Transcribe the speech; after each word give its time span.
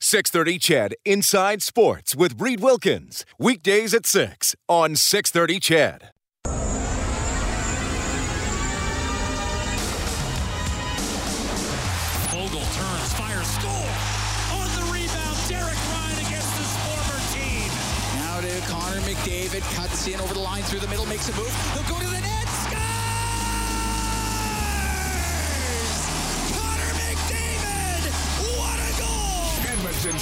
630 0.00 0.58
CHED 0.58 0.94
Inside 1.04 1.62
Sports 1.62 2.14
with 2.14 2.38
Reed 2.40 2.60
Wilkins. 2.60 3.24
Weekdays 3.38 3.94
at 3.94 4.04
6 4.04 4.54
on 4.68 4.94
630 4.94 5.58
CHED. 5.58 6.10
Vogel 12.28 12.60
turns, 12.60 13.12
fires, 13.14 13.46
score! 13.46 13.88
On 14.52 14.68
the 14.76 14.84
rebound, 14.92 15.38
Derek 15.48 15.80
Ryan 15.88 16.26
against 16.26 16.52
his 16.60 16.72
former 16.84 17.20
team. 17.32 17.70
Now 18.20 18.40
to 18.42 18.52
Connor 18.68 19.00
McDavid, 19.00 19.64
cuts 19.74 20.06
in 20.06 20.20
over 20.20 20.34
the 20.34 20.40
line 20.40 20.62
through 20.64 20.80
the 20.80 20.88
middle, 20.88 21.06
makes 21.06 21.28
a 21.30 21.36
move. 21.36 21.50
He'll 21.72 21.88
go 21.88 21.98
to 21.98 22.06
the 22.10 22.15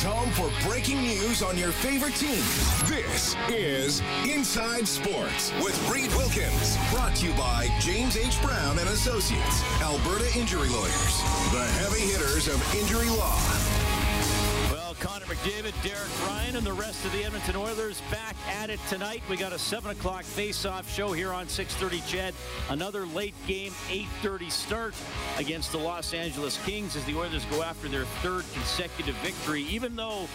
Home 0.03 0.31
for 0.33 0.51
breaking 0.69 1.03
news 1.03 1.43
on 1.43 1.57
your 1.57 1.71
favorite 1.71 2.15
teams. 2.17 2.89
This 2.89 3.37
is 3.49 4.03
Inside 4.29 4.89
Sports 4.89 5.53
with 5.63 5.79
Reed 5.89 6.13
Wilkins. 6.15 6.77
Brought 6.93 7.15
to 7.17 7.27
you 7.27 7.33
by 7.35 7.69
James 7.81 8.17
H. 8.17 8.41
Brown 8.43 8.79
and 8.79 8.89
Associates, 8.89 9.63
Alberta 9.81 10.27
Injury 10.37 10.69
Lawyers, 10.69 11.23
the 11.53 11.65
heavy 11.79 12.01
hitters 12.01 12.49
of 12.49 12.75
injury 12.75 13.09
law. 13.09 13.39
McDavid, 15.45 15.83
Derek 15.83 16.27
Ryan, 16.27 16.57
and 16.57 16.67
the 16.67 16.73
rest 16.73 17.05
of 17.05 17.13
the 17.13 17.23
Edmonton 17.23 17.55
Oilers 17.55 18.01
back 18.11 18.35
at 18.49 18.71
it 18.71 18.81
tonight. 18.89 19.23
We 19.29 19.37
got 19.37 19.53
a 19.53 19.59
7 19.59 19.91
o'clock 19.91 20.25
face-off 20.25 20.91
show 20.91 21.13
here 21.13 21.35
on 21.35 21.49
630 21.49 22.03
CHED. 22.11 22.35
Another 22.71 23.05
late 23.05 23.35
game, 23.47 23.73
8.30 23.89 24.51
start 24.51 24.95
against 25.37 25.71
the 25.71 25.77
Los 25.77 26.15
Angeles 26.15 26.59
Kings 26.65 26.97
as 26.97 27.05
the 27.05 27.15
Oilers 27.15 27.45
go 27.51 27.63
after 27.63 27.89
their 27.89 28.07
third 28.23 28.47
consecutive 28.55 29.15
victory. 29.17 29.65
Even 29.65 29.95
though 29.95 30.29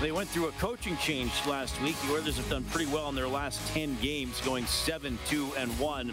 they 0.00 0.12
went 0.12 0.28
through 0.28 0.48
a 0.48 0.52
coaching 0.52 0.96
change 0.96 1.32
last 1.46 1.80
week, 1.80 1.96
the 2.06 2.14
Oilers 2.14 2.36
have 2.36 2.48
done 2.50 2.64
pretty 2.64 2.90
well 2.90 3.08
in 3.08 3.14
their 3.14 3.28
last 3.28 3.60
10 3.72 3.96
games, 4.02 4.40
going 4.40 4.66
7 4.66 5.18
2 5.26 5.52
and 5.56 5.70
1 5.78 6.12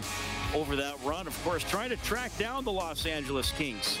over 0.54 0.76
that 0.76 0.96
run. 1.04 1.26
Of 1.26 1.44
course, 1.44 1.64
trying 1.64 1.90
to 1.90 1.96
track 1.98 2.36
down 2.38 2.64
the 2.64 2.72
Los 2.72 3.06
Angeles 3.06 3.50
Kings 3.52 3.98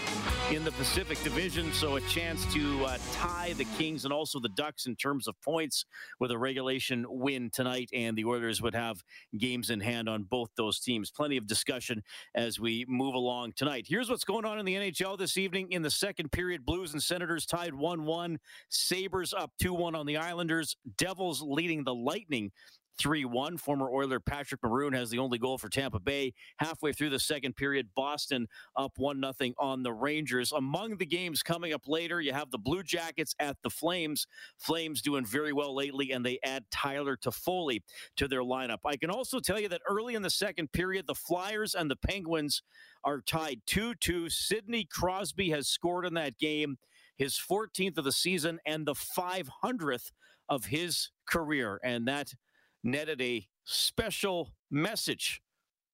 in 0.50 0.64
the 0.64 0.72
Pacific 0.72 1.22
Division, 1.24 1.72
so 1.72 1.96
a 1.96 2.00
chance 2.02 2.44
to 2.52 2.84
uh, 2.84 2.98
tie 3.12 3.54
the 3.54 3.64
Kings 3.76 4.04
and 4.04 4.12
also 4.12 4.38
the 4.38 4.50
Ducks 4.50 4.86
in 4.86 4.94
terms 4.96 5.26
of 5.26 5.40
points 5.40 5.84
with 6.20 6.30
a 6.30 6.38
regulation 6.38 7.04
win 7.08 7.50
tonight, 7.52 7.90
and 7.92 8.16
the 8.16 8.24
Oilers 8.24 8.62
would 8.62 8.74
have 8.74 9.02
games 9.38 9.70
in 9.70 9.80
hand 9.80 10.08
on 10.08 10.22
both 10.22 10.50
those 10.56 10.78
teams. 10.78 11.10
Plenty 11.10 11.36
of 11.36 11.46
discussion 11.46 12.02
as 12.34 12.60
we 12.60 12.84
move 12.88 13.14
along 13.14 13.52
tonight. 13.56 13.86
Here's 13.88 14.08
what's 14.08 14.24
going 14.24 14.44
on 14.44 14.58
in 14.58 14.64
the 14.64 14.74
NHL 14.74 15.18
this 15.18 15.36
evening. 15.36 15.72
In 15.72 15.82
the 15.82 15.90
second 15.90 16.30
period, 16.30 16.64
Blues 16.64 16.92
and 16.92 17.02
Senators 17.02 17.46
tied 17.46 17.74
1 17.74 18.04
1, 18.04 18.38
Sabres 18.68 19.34
up 19.34 19.50
2 19.60 19.71
1 19.74 19.94
on 19.94 20.06
the 20.06 20.16
Islanders, 20.16 20.76
Devils 20.96 21.42
leading 21.42 21.84
the 21.84 21.94
Lightning 21.94 22.52
3 22.98 23.24
1. 23.24 23.56
Former 23.58 23.90
Oiler 23.90 24.20
Patrick 24.20 24.62
Maroon 24.62 24.92
has 24.92 25.10
the 25.10 25.18
only 25.18 25.38
goal 25.38 25.58
for 25.58 25.68
Tampa 25.68 26.00
Bay. 26.00 26.32
Halfway 26.58 26.92
through 26.92 27.10
the 27.10 27.18
second 27.18 27.56
period, 27.56 27.88
Boston 27.94 28.46
up 28.76 28.92
1 28.96 29.20
0 29.38 29.52
on 29.58 29.82
the 29.82 29.92
Rangers. 29.92 30.52
Among 30.52 30.96
the 30.98 31.06
games 31.06 31.42
coming 31.42 31.72
up 31.72 31.82
later, 31.86 32.20
you 32.20 32.32
have 32.32 32.50
the 32.50 32.58
Blue 32.58 32.82
Jackets 32.82 33.34
at 33.38 33.56
the 33.62 33.70
Flames. 33.70 34.26
Flames 34.58 35.02
doing 35.02 35.24
very 35.24 35.52
well 35.52 35.74
lately, 35.74 36.12
and 36.12 36.24
they 36.24 36.38
add 36.44 36.64
Tyler 36.70 37.16
Toffoli 37.16 37.80
to 38.16 38.28
their 38.28 38.42
lineup. 38.42 38.78
I 38.84 38.96
can 38.96 39.10
also 39.10 39.40
tell 39.40 39.60
you 39.60 39.68
that 39.68 39.82
early 39.88 40.14
in 40.14 40.22
the 40.22 40.30
second 40.30 40.72
period, 40.72 41.06
the 41.06 41.14
Flyers 41.14 41.74
and 41.74 41.90
the 41.90 41.96
Penguins 41.96 42.62
are 43.04 43.20
tied 43.20 43.60
2 43.66 43.94
2. 43.96 44.28
Sidney 44.30 44.84
Crosby 44.84 45.50
has 45.50 45.68
scored 45.68 46.06
in 46.06 46.14
that 46.14 46.38
game, 46.38 46.76
his 47.16 47.34
14th 47.34 47.98
of 47.98 48.04
the 48.04 48.12
season, 48.12 48.58
and 48.66 48.86
the 48.86 48.94
500th 48.94 50.12
of 50.48 50.66
his 50.66 51.10
career. 51.28 51.80
And 51.82 52.06
that 52.08 52.34
netted 52.82 53.20
a 53.20 53.46
special 53.64 54.52
message 54.70 55.42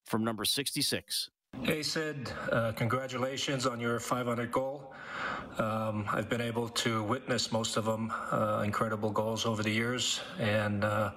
from 0.07 0.25
number 0.25 0.45
66. 0.45 1.31
Hey, 1.63 1.83
Sid, 1.83 2.31
uh, 2.53 2.73
congratulations 2.73 3.67
on 3.67 3.81
your 3.81 3.99
500 3.99 4.53
goal. 4.53 4.95
Um, 5.59 6.07
I've 6.13 6.29
been 6.29 6.41
able 6.41 6.69
to 6.69 7.03
witness 7.03 7.51
most 7.51 7.77
of 7.77 7.85
them, 7.85 8.13
uh, 8.31 8.63
incredible 8.65 9.11
goals 9.11 9.45
over 9.45 9.63
the 9.63 9.71
years, 9.71 10.21
and 10.39 10.85
uh, 10.85 11.11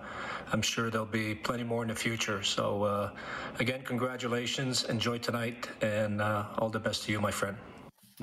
I'm 0.51 0.61
sure 0.61 0.89
there'll 0.89 1.05
be 1.05 1.35
plenty 1.35 1.63
more 1.63 1.83
in 1.83 1.89
the 1.89 1.95
future. 1.95 2.41
So, 2.43 2.83
uh, 2.83 3.11
again, 3.59 3.83
congratulations. 3.83 4.85
Enjoy 4.85 5.19
tonight, 5.19 5.69
and 5.81 6.21
uh, 6.21 6.45
all 6.57 6.69
the 6.69 6.79
best 6.79 7.03
to 7.03 7.11
you, 7.11 7.21
my 7.21 7.31
friend. 7.31 7.55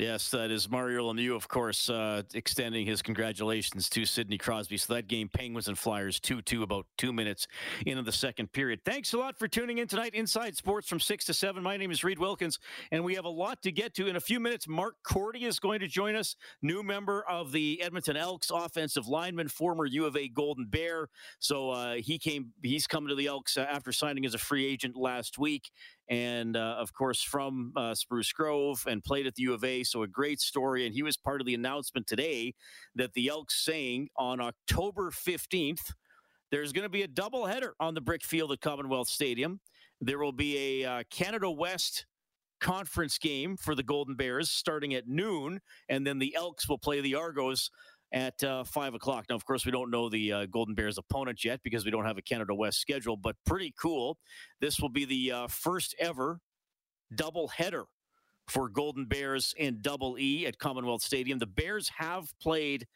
Yes, 0.01 0.31
that 0.31 0.53
is 0.53 0.71
Mario 0.71 1.13
Lemieux, 1.13 1.35
of 1.35 1.49
course, 1.49 1.91
uh, 1.91 2.23
extending 2.33 2.87
his 2.87 3.03
congratulations 3.03 3.89
to 3.89 4.05
Sidney 4.05 4.39
Crosby. 4.39 4.77
So 4.77 4.95
that 4.95 5.09
game, 5.09 5.29
Penguins 5.29 5.67
and 5.67 5.77
Flyers, 5.77 6.21
2 6.21 6.41
2, 6.41 6.63
about 6.63 6.87
two 6.97 7.13
minutes 7.13 7.49
into 7.85 8.03
the 8.03 8.13
second 8.13 8.53
period. 8.53 8.79
Thanks 8.85 9.13
a 9.13 9.19
lot 9.19 9.37
for 9.37 9.49
tuning 9.49 9.79
in 9.79 9.89
tonight. 9.89 10.15
Inside 10.15 10.57
Sports 10.57 10.89
from 10.89 11.01
6 11.01 11.25
to 11.25 11.35
7. 11.35 11.65
My 11.65 11.77
name 11.77 11.91
is 11.91 12.05
Reed 12.05 12.21
Wilkins, 12.21 12.61
and 12.93 13.03
we 13.03 13.17
have 13.17 13.25
a 13.25 13.29
lot 13.29 13.61
to 13.63 13.73
get 13.73 13.93
to. 13.95 14.07
In 14.07 14.15
a 14.15 14.21
few 14.21 14.39
minutes, 14.39 14.69
Mark 14.69 14.95
Korte 15.05 15.43
is 15.43 15.59
going 15.59 15.81
to 15.81 15.89
join 15.89 16.15
us, 16.15 16.37
new 16.63 16.85
member 16.85 17.25
of 17.29 17.51
the 17.51 17.83
Edmonton 17.83 18.17
Elks 18.17 18.53
offensive 18.55 19.09
lineman, 19.09 19.49
former 19.49 19.85
U 19.85 20.07
of 20.07 20.17
A 20.17 20.29
Golden 20.29 20.67
Bear. 20.67 21.09
So 21.41 21.71
uh, 21.71 21.95
he 21.95 22.21
came, 22.21 22.53
he's 22.63 22.87
coming 22.87 23.09
to 23.09 23.17
the 23.17 23.27
Elks 23.27 23.57
after 23.57 23.91
signing 23.91 24.25
as 24.27 24.35
a 24.35 24.39
free 24.39 24.65
agent 24.65 24.97
last 24.97 25.39
week 25.39 25.73
and 26.09 26.57
uh, 26.57 26.77
of 26.79 26.93
course 26.93 27.23
from 27.23 27.73
uh, 27.77 27.95
Spruce 27.95 28.33
Grove 28.33 28.85
and 28.89 29.03
played 29.03 29.27
at 29.27 29.35
the 29.35 29.43
U 29.43 29.55
of 29.55 29.65
A. 29.65 29.85
So 29.85 30.03
a 30.03 30.09
great 30.09 30.41
story. 30.41 30.87
And 30.87 30.95
he 30.95 31.03
was 31.03 31.17
part 31.17 31.41
of 31.41 31.47
the 31.47 31.55
announcement 31.55 32.07
today 32.07 32.55
that 32.95 33.13
the 33.13 33.29
Elks 33.29 33.65
saying 33.65 34.09
on 34.17 34.41
October 34.41 35.11
15th, 35.11 35.93
there's 36.51 36.73
going 36.73 36.85
to 36.85 36.89
be 36.89 37.03
a 37.03 37.09
doubleheader 37.09 37.73
on 37.79 37.95
the 37.95 38.01
brick 38.01 38.25
field 38.25 38.53
at 38.53 38.61
Commonwealth 38.61 39.09
Stadium. 39.09 39.61
There 40.01 40.19
will 40.19 40.33
be 40.33 40.83
a 40.83 40.89
uh, 40.89 41.03
Canada 41.11 41.51
West 41.51 42.07
conference 42.61 43.19
game 43.19 43.57
for 43.57 43.75
the 43.75 43.83
Golden 43.83 44.15
Bears 44.15 44.51
starting 44.51 44.95
at 44.95 45.07
noon, 45.07 45.61
and 45.89 46.07
then 46.07 46.19
the 46.19 46.35
Elks 46.35 46.69
will 46.69 46.79
play 46.79 47.01
the 47.01 47.15
Argos 47.15 47.71
at 48.13 48.43
uh, 48.43 48.65
five 48.65 48.95
o'clock. 48.95 49.27
Now, 49.29 49.37
of 49.37 49.45
course, 49.45 49.67
we 49.67 49.73
don't 49.73 49.91
know 49.91 50.09
the 50.09 50.33
uh, 50.33 50.47
Golden 50.47 50.75
Bears 50.75 50.99
opponent 50.99 51.45
yet 51.45 51.61
because 51.63 51.85
we 51.85 51.91
don't 51.91 52.07
have 52.07 52.19
a 52.19 52.23
Canada 52.23 52.55
West 52.55 52.81
schedule, 52.81 53.17
but 53.17 53.37
pretty 53.45 53.75
cool. 53.81 54.19
This 54.61 54.81
will 54.81 54.89
be 54.89 55.05
the 55.05 55.33
uh, 55.33 55.47
first 55.49 55.95
ever 55.99 56.41
double 57.15 57.49
header 57.49 57.85
for 58.49 58.69
Golden 58.69 59.05
Bears 59.05 59.55
in 59.59 59.79
Double 59.83 60.19
E 60.19 60.47
at 60.47 60.59
Commonwealth 60.59 61.03
Stadium. 61.03 61.39
The 61.39 61.47
Bears 61.47 61.91
have 61.97 62.33
played 62.41 62.87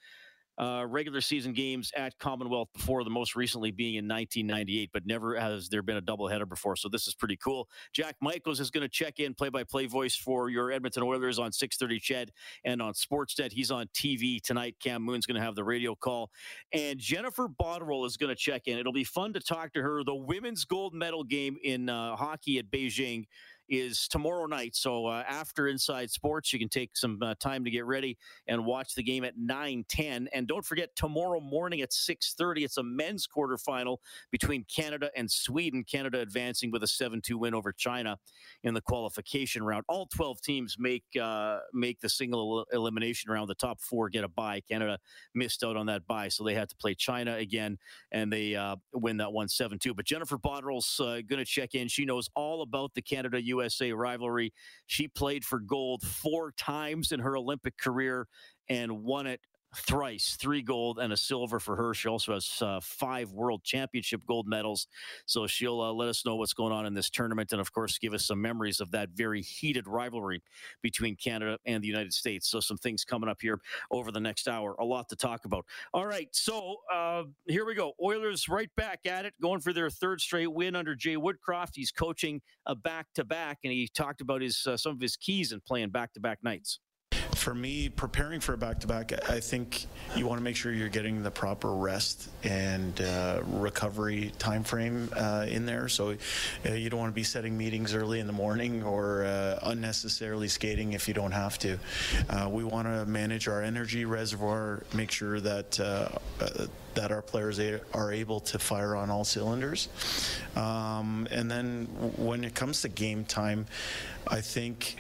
uh, 0.58 0.84
regular 0.86 1.20
season 1.20 1.52
games 1.52 1.92
at 1.96 2.18
Commonwealth 2.18 2.68
before, 2.74 3.04
the 3.04 3.10
most 3.10 3.34
recently 3.34 3.70
being 3.70 3.94
in 3.94 4.06
1998, 4.06 4.90
but 4.92 5.06
never 5.06 5.34
has 5.38 5.68
there 5.68 5.82
been 5.82 5.96
a 5.96 6.02
doubleheader 6.02 6.48
before. 6.48 6.76
So 6.76 6.88
this 6.88 7.06
is 7.06 7.14
pretty 7.14 7.36
cool. 7.36 7.68
Jack 7.92 8.16
Michaels 8.20 8.60
is 8.60 8.70
going 8.70 8.82
to 8.82 8.88
check 8.88 9.18
in 9.18 9.34
play-by-play 9.34 9.86
voice 9.86 10.14
for 10.14 10.50
your 10.50 10.70
Edmonton 10.70 11.02
Oilers 11.02 11.38
on 11.38 11.50
6:30 11.50 12.00
CHED 12.00 12.32
and 12.64 12.82
on 12.82 12.92
Sportsnet. 12.92 13.52
He's 13.52 13.70
on 13.70 13.86
TV 13.94 14.40
tonight. 14.40 14.76
Cam 14.80 15.02
Moon's 15.02 15.26
going 15.26 15.36
to 15.40 15.44
have 15.44 15.54
the 15.54 15.64
radio 15.64 15.94
call, 15.94 16.30
and 16.72 16.98
Jennifer 16.98 17.48
Botterill 17.48 18.06
is 18.06 18.16
going 18.16 18.30
to 18.30 18.36
check 18.36 18.66
in. 18.66 18.78
It'll 18.78 18.92
be 18.92 19.04
fun 19.04 19.32
to 19.32 19.40
talk 19.40 19.72
to 19.72 19.82
her. 19.82 20.04
The 20.04 20.14
women's 20.14 20.64
gold 20.64 20.94
medal 20.94 21.24
game 21.24 21.56
in 21.62 21.88
uh, 21.88 22.16
hockey 22.16 22.58
at 22.58 22.70
Beijing 22.70 23.26
is 23.72 24.06
tomorrow 24.06 24.44
night. 24.44 24.76
So 24.76 25.06
uh, 25.06 25.24
after 25.26 25.66
Inside 25.66 26.10
Sports, 26.10 26.52
you 26.52 26.58
can 26.58 26.68
take 26.68 26.94
some 26.94 27.18
uh, 27.22 27.34
time 27.40 27.64
to 27.64 27.70
get 27.70 27.86
ready 27.86 28.18
and 28.46 28.66
watch 28.66 28.94
the 28.94 29.02
game 29.02 29.24
at 29.24 29.38
9 29.38 29.84
10. 29.88 30.28
And 30.34 30.46
don't 30.46 30.64
forget, 30.64 30.90
tomorrow 30.94 31.40
morning 31.40 31.80
at 31.80 31.90
6 31.90 32.34
30, 32.34 32.64
it's 32.64 32.76
a 32.76 32.82
men's 32.82 33.26
quarterfinal 33.26 33.96
between 34.30 34.64
Canada 34.64 35.10
and 35.16 35.28
Sweden. 35.30 35.84
Canada 35.84 36.20
advancing 36.20 36.70
with 36.70 36.82
a 36.82 36.86
7 36.86 37.22
2 37.22 37.38
win 37.38 37.54
over 37.54 37.72
China 37.72 38.18
in 38.62 38.74
the 38.74 38.82
qualification 38.82 39.64
round. 39.64 39.84
All 39.88 40.06
12 40.06 40.42
teams 40.42 40.76
make 40.78 41.04
uh, 41.20 41.60
make 41.72 41.98
the 42.00 42.10
single 42.10 42.66
elimination 42.72 43.32
round. 43.32 43.48
The 43.48 43.54
top 43.54 43.80
four 43.80 44.10
get 44.10 44.22
a 44.22 44.28
bye. 44.28 44.60
Canada 44.68 44.98
missed 45.34 45.64
out 45.64 45.78
on 45.78 45.86
that 45.86 46.06
bye, 46.06 46.28
so 46.28 46.44
they 46.44 46.54
had 46.54 46.68
to 46.68 46.76
play 46.76 46.94
China 46.94 47.36
again, 47.36 47.78
and 48.10 48.30
they 48.30 48.54
uh, 48.54 48.76
win 48.92 49.16
that 49.16 49.32
one 49.32 49.48
7 49.48 49.78
2. 49.78 49.94
But 49.94 50.04
Jennifer 50.04 50.36
Botterill's 50.36 51.00
uh, 51.00 51.22
going 51.26 51.38
to 51.38 51.44
check 51.46 51.74
in. 51.74 51.88
She 51.88 52.04
knows 52.04 52.28
all 52.36 52.60
about 52.60 52.92
the 52.92 53.00
Canada 53.00 53.40
USA 53.62 53.92
rivalry. 53.92 54.52
She 54.86 55.08
played 55.08 55.44
for 55.44 55.60
gold 55.60 56.02
four 56.02 56.52
times 56.52 57.12
in 57.12 57.20
her 57.20 57.36
Olympic 57.36 57.78
career 57.78 58.26
and 58.68 59.02
won 59.02 59.26
it 59.26 59.40
thrice, 59.74 60.36
three 60.38 60.62
gold 60.62 60.98
and 60.98 61.12
a 61.12 61.16
silver 61.16 61.58
for 61.58 61.76
her. 61.76 61.94
She 61.94 62.08
also 62.08 62.34
has 62.34 62.60
uh, 62.60 62.80
five 62.82 63.32
World 63.32 63.62
Championship 63.64 64.22
gold 64.26 64.46
medals. 64.46 64.86
So 65.26 65.46
she'll 65.46 65.80
uh, 65.80 65.92
let 65.92 66.08
us 66.08 66.24
know 66.24 66.36
what's 66.36 66.52
going 66.52 66.72
on 66.72 66.86
in 66.86 66.94
this 66.94 67.10
tournament 67.10 67.52
and, 67.52 67.60
of 67.60 67.72
course, 67.72 67.98
give 67.98 68.12
us 68.12 68.26
some 68.26 68.40
memories 68.40 68.80
of 68.80 68.90
that 68.92 69.10
very 69.10 69.42
heated 69.42 69.86
rivalry 69.86 70.42
between 70.82 71.16
Canada 71.16 71.58
and 71.66 71.82
the 71.82 71.88
United 71.88 72.12
States. 72.12 72.48
So 72.48 72.60
some 72.60 72.76
things 72.76 73.04
coming 73.04 73.28
up 73.28 73.40
here 73.40 73.60
over 73.90 74.12
the 74.12 74.20
next 74.20 74.48
hour. 74.48 74.74
A 74.78 74.84
lot 74.84 75.08
to 75.08 75.16
talk 75.16 75.44
about. 75.44 75.64
All 75.94 76.06
right. 76.06 76.28
So 76.32 76.76
uh, 76.92 77.24
here 77.46 77.64
we 77.64 77.74
go. 77.74 77.92
Oilers 78.02 78.48
right 78.48 78.70
back 78.76 79.00
at 79.06 79.24
it, 79.24 79.34
going 79.40 79.60
for 79.60 79.72
their 79.72 79.90
third 79.90 80.20
straight 80.20 80.52
win 80.52 80.76
under 80.76 80.94
Jay 80.94 81.16
Woodcroft. 81.16 81.70
He's 81.74 81.90
coaching 81.90 82.40
a 82.66 82.74
back 82.74 83.06
to 83.14 83.24
back, 83.24 83.58
and 83.64 83.72
he 83.72 83.88
talked 83.88 84.20
about 84.20 84.42
his 84.42 84.66
uh, 84.66 84.76
some 84.76 84.92
of 84.92 85.00
his 85.00 85.16
keys 85.16 85.52
in 85.52 85.60
playing 85.60 85.90
back 85.90 86.12
to 86.14 86.20
back 86.20 86.38
nights 86.42 86.78
for 87.42 87.54
me, 87.56 87.88
preparing 87.88 88.38
for 88.38 88.54
a 88.54 88.56
back-to-back, 88.56 89.28
I 89.28 89.40
think 89.40 89.86
you 90.14 90.28
want 90.28 90.38
to 90.38 90.44
make 90.44 90.54
sure 90.54 90.72
you're 90.72 90.88
getting 90.88 91.24
the 91.24 91.30
proper 91.30 91.74
rest 91.74 92.28
and 92.44 93.00
uh, 93.00 93.40
recovery 93.44 94.32
time 94.38 94.62
frame 94.62 95.10
uh, 95.16 95.46
in 95.48 95.66
there. 95.66 95.88
So 95.88 96.14
uh, 96.64 96.72
you 96.72 96.88
don't 96.88 97.00
want 97.00 97.10
to 97.10 97.14
be 97.14 97.24
setting 97.24 97.58
meetings 97.58 97.94
early 97.94 98.20
in 98.20 98.28
the 98.28 98.32
morning 98.32 98.84
or 98.84 99.24
uh, 99.24 99.58
unnecessarily 99.64 100.46
skating 100.46 100.92
if 100.92 101.08
you 101.08 101.14
don't 101.14 101.32
have 101.32 101.58
to. 101.58 101.78
Uh, 102.30 102.48
we 102.48 102.62
want 102.62 102.86
to 102.86 103.04
manage 103.06 103.48
our 103.48 103.60
energy 103.60 104.04
reservoir, 104.04 104.84
make 104.94 105.10
sure 105.10 105.40
that 105.40 105.80
uh, 105.80 106.10
that 106.94 107.10
our 107.10 107.22
players 107.22 107.58
are 107.94 108.12
able 108.12 108.38
to 108.38 108.58
fire 108.58 108.94
on 108.94 109.10
all 109.10 109.24
cylinders. 109.24 109.88
Um, 110.54 111.26
and 111.30 111.50
then 111.50 111.86
when 112.16 112.44
it 112.44 112.54
comes 112.54 112.82
to 112.82 112.88
game 112.88 113.24
time, 113.24 113.66
I 114.28 114.42
think 114.42 114.96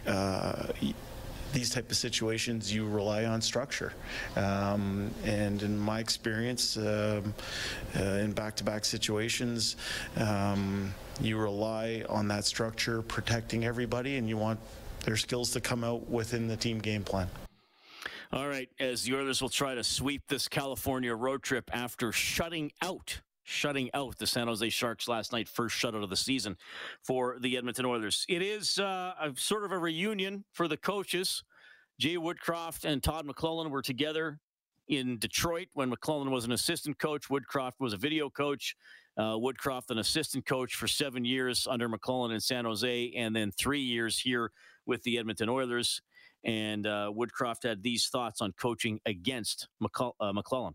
these 1.52 1.70
type 1.70 1.90
of 1.90 1.96
situations, 1.96 2.72
you 2.72 2.88
rely 2.88 3.24
on 3.24 3.40
structure. 3.40 3.92
Um, 4.36 5.10
and 5.24 5.62
in 5.62 5.78
my 5.78 6.00
experience, 6.00 6.76
um, 6.76 7.34
uh, 7.96 8.02
in 8.02 8.32
back-to-back 8.32 8.84
situations, 8.84 9.76
um, 10.16 10.92
you 11.20 11.36
rely 11.36 12.04
on 12.08 12.28
that 12.28 12.44
structure 12.44 13.02
protecting 13.02 13.64
everybody, 13.64 14.16
and 14.16 14.28
you 14.28 14.36
want 14.36 14.58
their 15.04 15.16
skills 15.16 15.50
to 15.52 15.60
come 15.60 15.84
out 15.84 16.08
within 16.08 16.48
the 16.48 16.56
team 16.56 16.78
game 16.78 17.04
plan. 17.04 17.28
All 18.32 18.48
right, 18.48 18.70
as 18.80 19.02
the 19.02 19.14
Oilers 19.14 19.42
will 19.42 19.50
try 19.50 19.74
to 19.74 19.84
sweep 19.84 20.22
this 20.28 20.48
California 20.48 21.14
road 21.14 21.42
trip 21.42 21.70
after 21.74 22.12
shutting 22.12 22.72
out 22.80 23.20
shutting 23.44 23.90
out 23.94 24.18
the 24.18 24.26
San 24.26 24.46
Jose 24.46 24.68
Sharks 24.70 25.08
last 25.08 25.32
night, 25.32 25.48
first 25.48 25.76
shutout 25.76 26.02
of 26.02 26.10
the 26.10 26.16
season 26.16 26.56
for 27.02 27.36
the 27.40 27.56
Edmonton 27.56 27.84
Oilers. 27.84 28.24
It 28.28 28.42
is 28.42 28.78
uh, 28.78 29.14
a 29.20 29.32
sort 29.36 29.64
of 29.64 29.72
a 29.72 29.78
reunion 29.78 30.44
for 30.52 30.68
the 30.68 30.76
coaches. 30.76 31.42
Jay 31.98 32.16
Woodcroft 32.16 32.84
and 32.84 33.02
Todd 33.02 33.26
McLellan 33.26 33.70
were 33.70 33.82
together 33.82 34.38
in 34.88 35.18
Detroit 35.18 35.68
when 35.74 35.90
McLellan 35.90 36.30
was 36.30 36.44
an 36.44 36.52
assistant 36.52 36.98
coach. 36.98 37.28
Woodcroft 37.28 37.80
was 37.80 37.92
a 37.92 37.96
video 37.96 38.28
coach. 38.28 38.74
Uh, 39.16 39.34
Woodcroft, 39.34 39.90
an 39.90 39.98
assistant 39.98 40.46
coach 40.46 40.74
for 40.74 40.88
seven 40.88 41.24
years 41.24 41.66
under 41.70 41.88
McLellan 41.88 42.32
in 42.32 42.40
San 42.40 42.64
Jose, 42.64 43.12
and 43.16 43.36
then 43.36 43.52
three 43.52 43.80
years 43.80 44.18
here 44.18 44.50
with 44.86 45.02
the 45.02 45.18
Edmonton 45.18 45.48
Oilers. 45.48 46.00
And 46.44 46.86
uh, 46.86 47.12
Woodcroft 47.14 47.62
had 47.62 47.82
these 47.82 48.08
thoughts 48.08 48.40
on 48.40 48.52
coaching 48.52 49.00
against 49.06 49.68
uh, 49.82 50.32
McLellan 50.32 50.74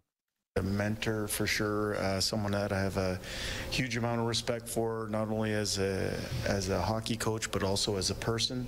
a 0.57 0.61
mentor 0.61 1.27
for 1.27 1.47
sure, 1.47 1.95
uh, 1.95 2.19
someone 2.19 2.51
that 2.51 2.71
I 2.71 2.79
have 2.79 2.97
a 2.97 3.19
huge 3.71 3.97
amount 3.97 4.19
of 4.19 4.27
respect 4.27 4.67
for, 4.67 5.07
not 5.09 5.29
only 5.29 5.53
as 5.53 5.77
a 5.77 6.13
as 6.47 6.69
a 6.69 6.81
hockey 6.81 7.15
coach 7.15 7.51
but 7.51 7.63
also 7.63 7.95
as 7.97 8.09
a 8.09 8.15
person. 8.15 8.67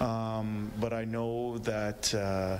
Um, 0.00 0.70
but 0.80 0.92
I 0.92 1.04
know 1.04 1.58
that 1.58 2.14
uh, 2.14 2.58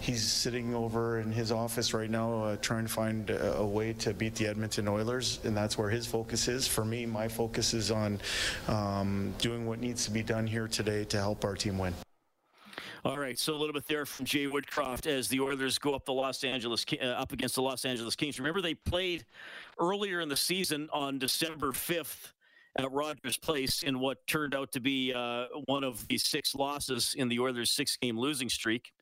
he's 0.00 0.22
sitting 0.22 0.74
over 0.74 1.18
in 1.20 1.32
his 1.32 1.52
office 1.52 1.92
right 1.92 2.10
now, 2.10 2.44
uh, 2.44 2.56
trying 2.60 2.86
to 2.86 2.92
find 2.92 3.30
a, 3.30 3.56
a, 3.56 3.66
way 3.66 3.92
to 3.94 4.14
beat 4.14 4.34
the 4.34 4.46
Edmonton 4.46 4.86
Oilers, 4.86 5.40
and 5.44 5.56
that's 5.56 5.76
where 5.76 5.90
his 5.90 6.06
focus 6.06 6.48
is. 6.48 6.68
For 6.68 6.84
me, 6.84 7.06
my 7.06 7.28
focus 7.28 7.74
is 7.74 7.90
on 7.90 8.20
um, 8.68 9.34
doing 9.38 9.66
what 9.66 9.80
needs 9.80 10.04
to 10.04 10.10
be 10.10 10.22
done 10.22 10.46
here 10.46 10.68
today 10.68 11.04
to 11.04 11.16
help 11.16 11.44
our 11.44 11.54
team 11.54 11.78
win. 11.78 11.94
All 13.06 13.18
right, 13.18 13.38
so 13.38 13.52
a 13.52 13.58
little 13.58 13.74
bit 13.74 13.86
there 13.86 14.06
from 14.06 14.24
Jay 14.24 14.46
Woodcroft 14.46 15.06
as 15.06 15.28
the 15.28 15.38
Oilers 15.38 15.76
go 15.76 15.94
up 15.94 16.06
the 16.06 16.12
Los 16.14 16.42
Angeles 16.42 16.86
uh, 17.02 17.04
up 17.04 17.32
against 17.32 17.54
the 17.54 17.60
Los 17.60 17.84
Angeles 17.84 18.16
Kings. 18.16 18.38
Remember 18.38 18.62
they 18.62 18.72
played 18.72 19.26
earlier 19.78 20.22
in 20.22 20.30
the 20.30 20.36
season 20.38 20.88
on 20.90 21.18
December 21.18 21.72
5th 21.72 22.32
at 22.78 22.90
Rogers 22.90 23.36
Place 23.36 23.82
in 23.82 24.00
what 24.00 24.26
turned 24.26 24.54
out 24.54 24.72
to 24.72 24.80
be 24.80 25.12
uh, 25.12 25.48
one 25.66 25.84
of 25.84 26.08
the 26.08 26.16
six 26.16 26.54
losses 26.54 27.14
in 27.18 27.28
the 27.28 27.38
Oilers' 27.40 27.72
six-game 27.72 28.18
losing 28.18 28.48
streak 28.48 28.93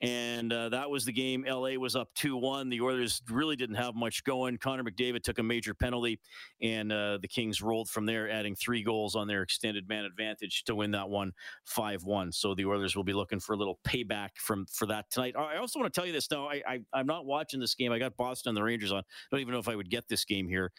and 0.00 0.52
uh, 0.52 0.68
that 0.68 0.88
was 0.88 1.04
the 1.04 1.12
game. 1.12 1.44
LA 1.48 1.70
was 1.74 1.96
up 1.96 2.08
2 2.14 2.36
1. 2.36 2.68
The 2.68 2.80
Oilers 2.80 3.20
really 3.30 3.56
didn't 3.56 3.76
have 3.76 3.94
much 3.94 4.22
going. 4.24 4.56
Connor 4.58 4.84
McDavid 4.84 5.22
took 5.22 5.38
a 5.38 5.42
major 5.42 5.74
penalty, 5.74 6.20
and 6.62 6.92
uh, 6.92 7.18
the 7.20 7.28
Kings 7.28 7.60
rolled 7.60 7.88
from 7.88 8.06
there, 8.06 8.30
adding 8.30 8.54
three 8.54 8.82
goals 8.82 9.16
on 9.16 9.26
their 9.26 9.42
extended 9.42 9.88
man 9.88 10.04
advantage 10.04 10.62
to 10.64 10.74
win 10.74 10.92
that 10.92 11.08
one 11.08 11.32
5 11.64 12.04
1. 12.04 12.32
So 12.32 12.54
the 12.54 12.66
Oilers 12.66 12.94
will 12.94 13.04
be 13.04 13.12
looking 13.12 13.40
for 13.40 13.54
a 13.54 13.56
little 13.56 13.80
payback 13.84 14.30
from 14.36 14.66
for 14.72 14.86
that 14.86 15.10
tonight. 15.10 15.34
I 15.36 15.56
also 15.56 15.80
want 15.80 15.92
to 15.92 16.00
tell 16.00 16.06
you 16.06 16.12
this 16.12 16.30
now. 16.30 16.48
I, 16.48 16.62
I, 16.94 17.00
am 17.00 17.06
not 17.06 17.26
watching 17.26 17.58
this 17.58 17.74
game. 17.74 17.90
I 17.90 17.98
got 17.98 18.16
Boston 18.16 18.50
and 18.50 18.56
the 18.56 18.62
Rangers 18.62 18.92
on. 18.92 18.98
I 18.98 19.02
don't 19.32 19.40
even 19.40 19.52
know 19.52 19.60
if 19.60 19.68
I 19.68 19.74
would 19.74 19.90
get 19.90 20.08
this 20.08 20.24
game 20.24 20.48
here. 20.48 20.70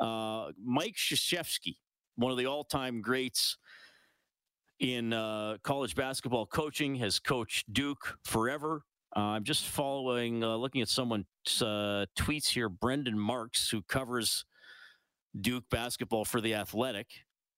Uh, 0.00 0.48
Mike 0.64 0.96
Krzyzewski, 0.96 1.76
one 2.16 2.32
of 2.32 2.38
the 2.38 2.46
all 2.46 2.64
time 2.64 3.02
greats 3.02 3.58
in 4.82 5.12
uh, 5.12 5.56
college 5.62 5.94
basketball 5.94 6.44
coaching, 6.44 6.96
has 6.96 7.20
coached 7.20 7.72
Duke 7.72 8.18
forever. 8.24 8.82
Uh, 9.16 9.20
I'm 9.20 9.44
just 9.44 9.66
following, 9.66 10.42
uh, 10.42 10.56
looking 10.56 10.82
at 10.82 10.88
someone's 10.88 11.24
uh, 11.60 12.06
tweets 12.18 12.48
here. 12.48 12.68
Brendan 12.68 13.18
Marks, 13.18 13.70
who 13.70 13.82
covers 13.82 14.44
Duke 15.40 15.64
basketball 15.70 16.24
for 16.24 16.40
The 16.40 16.54
Athletic, 16.54 17.06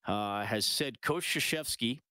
uh, 0.07 0.45
has 0.45 0.67
said 0.67 1.01
Coach 1.01 1.25
Krzyzewski 1.25 2.03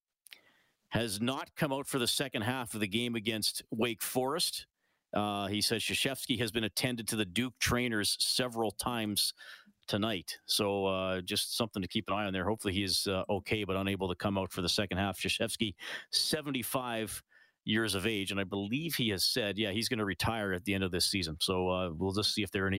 has 0.90 1.22
not 1.22 1.50
come 1.56 1.72
out 1.72 1.88
for 1.88 2.00
the 2.00 2.08
second 2.08 2.42
half 2.42 2.74
of 2.74 2.80
the 2.80 2.88
game 2.88 3.16
against 3.16 3.62
Wake 3.70 4.02
Forest. 4.02 4.66
Uh, 5.14 5.46
he 5.46 5.62
says 5.62 5.84
Krzyzewski 5.84 6.40
has 6.40 6.52
been 6.52 6.64
attended 6.64 7.08
to 7.10 7.16
the 7.16 7.26
Duke 7.26 7.54
trainers 7.60 8.18
several 8.20 8.72
times 8.72 9.34
tonight. 9.88 10.38
So 10.46 10.86
uh, 10.86 11.22
just 11.22 11.58
something 11.58 11.82
to 11.82 11.88
keep 11.88 12.10
an 12.10 12.16
eye 12.16 12.26
on 12.26 12.34
there. 12.34 12.46
Hopefully 12.46 12.74
he's 12.74 13.08
uh, 13.08 13.24
okay, 13.30 13.64
but 13.64 13.76
unable 13.76 14.10
to 14.10 14.16
come 14.16 14.38
out 14.38 14.52
for 14.52 14.62
the 14.62 14.70
second 14.70 14.98
half. 14.98 15.20
Krzyzewski, 15.20 15.76
75 16.12 17.22
years 17.66 17.96
of 17.96 18.06
age, 18.06 18.32
and 18.32 18.40
I 18.40 18.44
believe 18.44 18.96
he 18.96 19.10
has 19.10 19.26
said, 19.26 19.58
yeah, 19.58 19.72
he's 19.72 19.90
going 19.90 20.00
to 20.00 20.06
retire 20.06 20.54
at 20.54 20.66
the 20.66 20.74
end 20.74 20.84
of 20.84 20.92
this 20.92 21.06
season. 21.06 21.38
So 21.40 21.70
uh, 21.70 21.90
we'll 21.94 22.12
just 22.12 22.34
see 22.34 22.44
if 22.44 22.52
there 22.52 22.66
are 22.66 22.68
any 22.68 22.80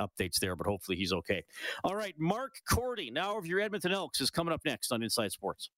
updates 0.00 0.38
there, 0.40 0.56
but 0.56 0.66
hopefully 0.66 0.96
he's 0.96 1.12
okay. 1.12 1.44
All 1.84 1.94
right, 1.94 2.14
Mark 2.18 2.56
Korte, 2.70 3.12
now 3.12 3.36
of 3.36 3.46
your 3.46 3.60
Edmonton 3.60 3.92
Elks, 3.92 4.20
is 4.20 4.30
coming 4.30 4.52
up 4.52 4.62
next 4.64 4.92
on 4.92 5.02
Inside 5.02 5.32
Sports. 5.32 5.70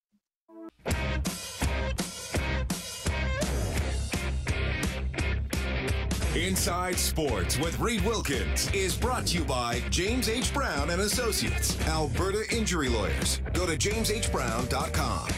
Inside 6.34 6.98
Sports 6.98 7.58
with 7.58 7.78
Reed 7.78 8.02
Wilkins 8.06 8.72
is 8.72 8.96
brought 8.96 9.26
to 9.26 9.38
you 9.38 9.44
by 9.44 9.82
James 9.90 10.30
H. 10.30 10.50
Brown 10.54 10.88
and 10.88 11.02
Associates, 11.02 11.78
Alberta 11.86 12.44
Injury 12.50 12.88
Lawyers. 12.88 13.42
Go 13.52 13.66
to 13.66 13.76
jameshbrown.com. 13.76 15.28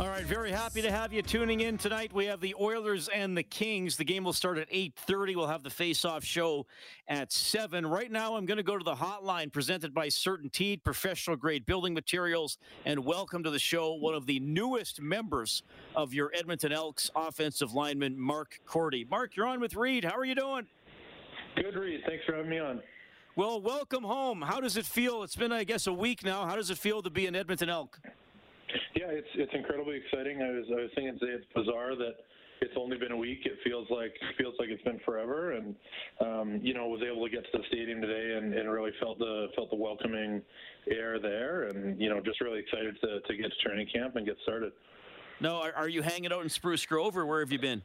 All 0.00 0.08
right, 0.08 0.24
very 0.24 0.50
happy 0.50 0.82
to 0.82 0.90
have 0.90 1.12
you 1.12 1.22
tuning 1.22 1.60
in 1.60 1.78
tonight. 1.78 2.12
We 2.12 2.26
have 2.26 2.40
the 2.40 2.56
Oilers 2.60 3.08
and 3.08 3.36
the 3.36 3.44
Kings. 3.44 3.96
The 3.96 4.04
game 4.04 4.24
will 4.24 4.32
start 4.32 4.58
at 4.58 4.68
8:30. 4.72 5.36
We'll 5.36 5.46
have 5.46 5.62
the 5.62 5.70
face-off 5.70 6.24
show 6.24 6.66
at 7.06 7.30
7. 7.30 7.86
Right 7.86 8.10
now, 8.10 8.34
I'm 8.34 8.44
going 8.44 8.56
to 8.56 8.64
go 8.64 8.76
to 8.76 8.84
the 8.84 8.96
hotline 8.96 9.52
presented 9.52 9.94
by 9.94 10.08
CertainTeed 10.08 10.82
Professional 10.82 11.36
Grade 11.36 11.64
Building 11.64 11.94
Materials 11.94 12.58
and 12.84 13.04
welcome 13.04 13.44
to 13.44 13.50
the 13.50 13.60
show 13.60 13.94
one 13.94 14.14
of 14.14 14.26
the 14.26 14.40
newest 14.40 15.00
members 15.00 15.62
of 15.96 16.14
your 16.14 16.30
Edmonton 16.34 16.72
Elks 16.72 17.10
offensive 17.14 17.72
lineman 17.72 18.18
Mark 18.18 18.60
Korte. 18.66 19.08
Mark, 19.10 19.36
you're 19.36 19.46
on 19.46 19.60
with 19.60 19.74
Reed. 19.74 20.04
How 20.04 20.16
are 20.16 20.24
you 20.24 20.34
doing? 20.34 20.66
Good, 21.56 21.74
Reed. 21.74 22.00
Thanks 22.06 22.24
for 22.24 22.34
having 22.34 22.50
me 22.50 22.58
on. 22.58 22.80
Well, 23.36 23.60
welcome 23.60 24.04
home. 24.04 24.42
How 24.42 24.60
does 24.60 24.76
it 24.76 24.86
feel? 24.86 25.22
It's 25.22 25.36
been, 25.36 25.52
I 25.52 25.64
guess, 25.64 25.86
a 25.86 25.92
week 25.92 26.24
now. 26.24 26.46
How 26.46 26.56
does 26.56 26.70
it 26.70 26.78
feel 26.78 27.02
to 27.02 27.10
be 27.10 27.26
an 27.26 27.36
Edmonton 27.36 27.68
Elk? 27.68 27.98
Yeah, 28.94 29.06
it's 29.06 29.28
it's 29.34 29.52
incredibly 29.54 29.96
exciting. 29.96 30.42
I 30.42 30.50
was 30.50 30.64
I 30.70 30.82
was 30.82 30.90
thinking 30.94 31.18
today 31.18 31.32
it's 31.32 31.46
bizarre 31.54 31.96
that 31.96 32.14
it's 32.60 32.74
only 32.76 32.98
been 32.98 33.12
a 33.12 33.16
week. 33.16 33.40
It 33.44 33.58
feels 33.64 33.86
like 33.90 34.12
feels 34.36 34.54
like 34.58 34.68
it's 34.68 34.82
been 34.82 35.00
forever, 35.04 35.52
and 35.52 35.74
um, 36.20 36.60
you 36.62 36.74
know, 36.74 36.88
was 36.88 37.02
able 37.02 37.24
to 37.24 37.30
get 37.30 37.44
to 37.50 37.58
the 37.58 37.64
stadium 37.68 38.00
today 38.00 38.36
and, 38.36 38.52
and 38.54 38.70
really 38.70 38.92
felt 39.00 39.18
the 39.18 39.48
felt 39.56 39.70
the 39.70 39.76
welcoming 39.76 40.42
air 40.90 41.18
there, 41.18 41.68
and 41.68 42.00
you 42.00 42.10
know, 42.10 42.20
just 42.20 42.40
really 42.40 42.60
excited 42.60 42.96
to 43.00 43.20
to 43.20 43.36
get 43.36 43.50
to 43.50 43.68
training 43.68 43.88
camp 43.92 44.16
and 44.16 44.26
get 44.26 44.36
started. 44.42 44.72
No, 45.40 45.56
are, 45.62 45.72
are 45.72 45.88
you 45.88 46.02
hanging 46.02 46.32
out 46.32 46.42
in 46.42 46.48
Spruce 46.48 46.84
Grove, 46.84 47.16
or 47.16 47.24
where 47.24 47.40
have 47.40 47.50
you 47.50 47.58
been? 47.58 47.82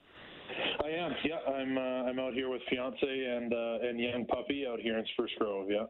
I 0.83 0.89
am. 0.89 1.15
Yeah, 1.23 1.37
I'm. 1.47 1.77
Uh, 1.77 1.81
I'm 1.81 2.19
out 2.19 2.33
here 2.33 2.49
with 2.49 2.61
fiance 2.69 3.01
and 3.01 3.53
uh, 3.53 3.87
and 3.87 3.99
young 3.99 4.25
puppy 4.25 4.65
out 4.67 4.79
here 4.79 4.97
in 4.97 5.05
Spruce 5.13 5.31
Grove. 5.39 5.67
Yeah. 5.69 5.85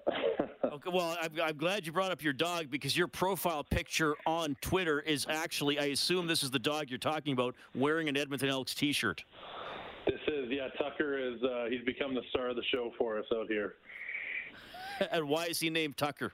okay. 0.64 0.90
Well, 0.94 1.18
I'm, 1.22 1.32
I'm 1.44 1.58
glad 1.58 1.86
you 1.86 1.92
brought 1.92 2.12
up 2.12 2.24
your 2.24 2.34
dog 2.34 2.70
because 2.70 2.96
your 2.96 3.08
profile 3.08 3.64
picture 3.64 4.16
on 4.26 4.56
Twitter 4.62 5.02
is 5.02 5.26
actually. 5.30 5.80
I 5.80 5.86
assume 5.86 6.28
this 6.28 6.44
is 6.44 6.52
the 6.52 6.60
dog 6.60 6.90
you're 6.90 7.00
talking 7.00 7.34
about 7.34 7.56
wearing 7.74 8.08
an 8.08 8.16
Edmonton 8.16 8.48
Elks 8.48 8.74
T-shirt. 8.74 9.24
This 10.06 10.20
is. 10.28 10.46
Yeah, 10.50 10.68
Tucker 10.80 11.18
is. 11.18 11.44
Uh, 11.44 11.66
he's 11.70 11.84
become 11.84 12.14
the 12.14 12.22
star 12.30 12.50
of 12.50 12.56
the 12.56 12.64
show 12.72 12.92
for 12.98 13.20
us 13.20 13.26
out 13.36 13.48
here. 13.48 13.74
and 15.12 15.28
why 15.28 15.46
is 15.48 15.60
he 15.60 15.70
named 15.70 15.98
Tucker? 15.98 16.32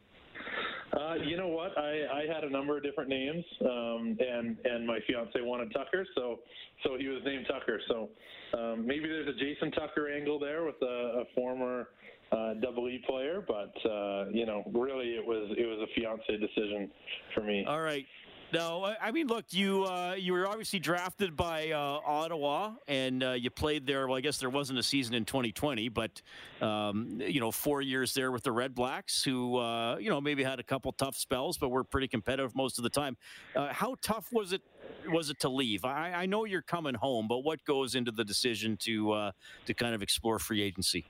Uh, 0.93 1.15
you 1.25 1.37
know 1.37 1.47
what? 1.47 1.77
I, 1.77 2.03
I 2.13 2.33
had 2.33 2.43
a 2.43 2.49
number 2.49 2.75
of 2.75 2.83
different 2.83 3.09
names, 3.09 3.45
um, 3.61 4.17
and 4.19 4.57
and 4.65 4.85
my 4.85 4.99
fiance 5.07 5.39
wanted 5.39 5.71
Tucker, 5.71 6.05
so 6.15 6.39
so 6.83 6.97
he 6.97 7.07
was 7.07 7.21
named 7.23 7.45
Tucker. 7.49 7.79
So 7.87 8.09
um, 8.57 8.85
maybe 8.85 9.07
there's 9.07 9.27
a 9.27 9.39
Jason 9.39 9.71
Tucker 9.71 10.09
angle 10.13 10.37
there 10.37 10.65
with 10.65 10.75
a, 10.81 11.21
a 11.21 11.23
former 11.33 11.89
uh, 12.31 12.55
double 12.55 12.89
E 12.89 13.01
player, 13.07 13.43
but 13.47 13.73
uh, 13.89 14.25
you 14.31 14.45
know, 14.45 14.63
really 14.73 15.15
it 15.15 15.25
was 15.25 15.53
it 15.57 15.65
was 15.65 15.87
a 15.87 15.99
fiance 15.99 16.37
decision 16.37 16.89
for 17.33 17.41
me. 17.41 17.65
All 17.67 17.81
right. 17.81 18.05
No, 18.53 18.93
I 19.01 19.11
mean, 19.11 19.27
look, 19.27 19.45
you 19.51 19.85
uh, 19.85 20.15
you 20.17 20.33
were 20.33 20.45
obviously 20.45 20.79
drafted 20.79 21.37
by 21.37 21.71
uh, 21.71 21.99
Ottawa, 22.05 22.73
and 22.85 23.23
uh, 23.23 23.31
you 23.31 23.49
played 23.49 23.87
there. 23.87 24.07
Well, 24.07 24.17
I 24.17 24.21
guess 24.21 24.39
there 24.39 24.49
wasn't 24.49 24.77
a 24.77 24.83
season 24.83 25.15
in 25.15 25.23
2020, 25.23 25.87
but 25.87 26.21
um, 26.59 27.21
you 27.21 27.39
know, 27.39 27.51
four 27.51 27.81
years 27.81 28.13
there 28.13 28.29
with 28.29 28.43
the 28.43 28.49
Redblacks, 28.49 29.23
who 29.23 29.57
uh, 29.57 29.95
you 29.97 30.09
know 30.09 30.19
maybe 30.19 30.43
had 30.43 30.59
a 30.59 30.63
couple 30.63 30.91
tough 30.91 31.15
spells, 31.15 31.57
but 31.57 31.69
were 31.69 31.85
pretty 31.85 32.09
competitive 32.09 32.53
most 32.53 32.77
of 32.77 32.83
the 32.83 32.89
time. 32.89 33.15
Uh, 33.55 33.71
how 33.71 33.95
tough 34.01 34.27
was 34.33 34.51
it? 34.51 34.61
Was 35.07 35.29
it 35.29 35.39
to 35.39 35.49
leave? 35.49 35.85
I, 35.85 36.11
I, 36.13 36.25
know 36.25 36.43
you're 36.45 36.61
coming 36.61 36.95
home, 36.95 37.27
but 37.27 37.39
what 37.39 37.63
goes 37.63 37.95
into 37.95 38.11
the 38.11 38.25
decision 38.25 38.75
to 38.81 39.11
uh, 39.13 39.31
to 39.65 39.73
kind 39.73 39.95
of 39.95 40.01
explore 40.01 40.39
free 40.39 40.61
agency? 40.61 41.05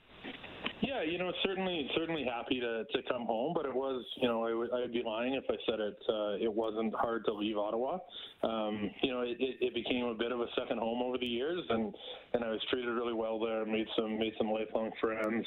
Yeah, 1.02 1.10
you 1.10 1.18
know, 1.18 1.32
certainly, 1.44 1.88
certainly 1.96 2.24
happy 2.24 2.60
to, 2.60 2.84
to 2.84 3.02
come 3.10 3.26
home, 3.26 3.52
but 3.54 3.66
it 3.66 3.74
was, 3.74 4.04
you 4.20 4.28
know, 4.28 4.44
I 4.44 4.54
would, 4.54 4.70
I 4.72 4.80
would 4.80 4.92
be 4.92 5.02
lying 5.04 5.34
if 5.34 5.44
I 5.48 5.54
said 5.68 5.80
it. 5.80 5.98
Uh, 6.08 6.44
it 6.44 6.52
wasn't 6.52 6.94
hard 6.94 7.24
to 7.26 7.32
leave 7.32 7.56
Ottawa. 7.56 7.98
Um, 8.42 8.90
you 9.02 9.10
know, 9.10 9.20
it, 9.22 9.36
it, 9.40 9.56
it 9.60 9.74
became 9.74 10.06
a 10.06 10.14
bit 10.14 10.32
of 10.32 10.40
a 10.40 10.46
second 10.58 10.78
home 10.78 11.02
over 11.02 11.18
the 11.18 11.26
years, 11.26 11.62
and 11.70 11.94
and 12.34 12.44
I 12.44 12.50
was 12.50 12.60
treated 12.70 12.90
really 12.90 13.14
well 13.14 13.38
there. 13.38 13.64
Made 13.64 13.86
some 13.96 14.18
made 14.18 14.32
some 14.38 14.50
lifelong 14.50 14.90
friends, 15.00 15.44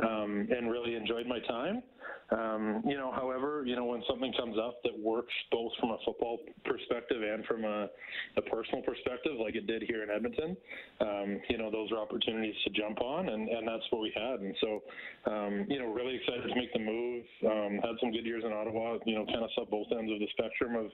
um, 0.00 0.48
and 0.50 0.70
really 0.70 0.94
enjoyed 0.94 1.26
my 1.26 1.40
time. 1.40 1.82
Um, 2.30 2.82
you 2.86 2.96
know, 2.96 3.10
however, 3.10 3.64
you 3.66 3.74
know, 3.74 3.84
when 3.84 4.02
something 4.08 4.32
comes 4.38 4.56
up 4.56 4.82
that 4.84 4.96
works 4.96 5.32
both 5.50 5.72
from 5.80 5.90
a 5.90 5.98
football 6.04 6.38
perspective 6.64 7.22
and 7.22 7.44
from 7.44 7.64
a, 7.64 7.88
a 8.36 8.42
personal 8.42 8.82
perspective, 8.82 9.32
like 9.40 9.56
it 9.56 9.66
did 9.66 9.82
here 9.82 10.04
in 10.04 10.10
Edmonton, 10.10 10.56
um, 11.00 11.40
you 11.48 11.58
know, 11.58 11.70
those 11.70 11.90
are 11.90 11.98
opportunities 11.98 12.54
to 12.64 12.70
jump 12.70 13.00
on, 13.00 13.28
and, 13.28 13.48
and 13.48 13.66
that's 13.66 13.82
what 13.90 14.00
we 14.02 14.12
had. 14.14 14.40
And 14.40 14.54
so, 14.60 14.82
um, 15.26 15.66
you 15.68 15.78
know, 15.78 15.92
really 15.92 16.16
excited 16.16 16.48
to 16.48 16.54
make 16.54 16.72
the 16.72 16.78
move. 16.78 17.24
Um, 17.44 17.80
had 17.82 17.96
some 18.00 18.10
good 18.10 18.24
years 18.24 18.42
in 18.44 18.52
Ottawa, 18.52 18.98
you 19.04 19.14
know, 19.14 19.26
kind 19.26 19.44
of 19.44 19.50
saw 19.54 19.64
both 19.66 19.86
ends 19.92 20.10
of 20.10 20.18
the 20.18 20.28
spectrum 20.32 20.76
of, 20.76 20.86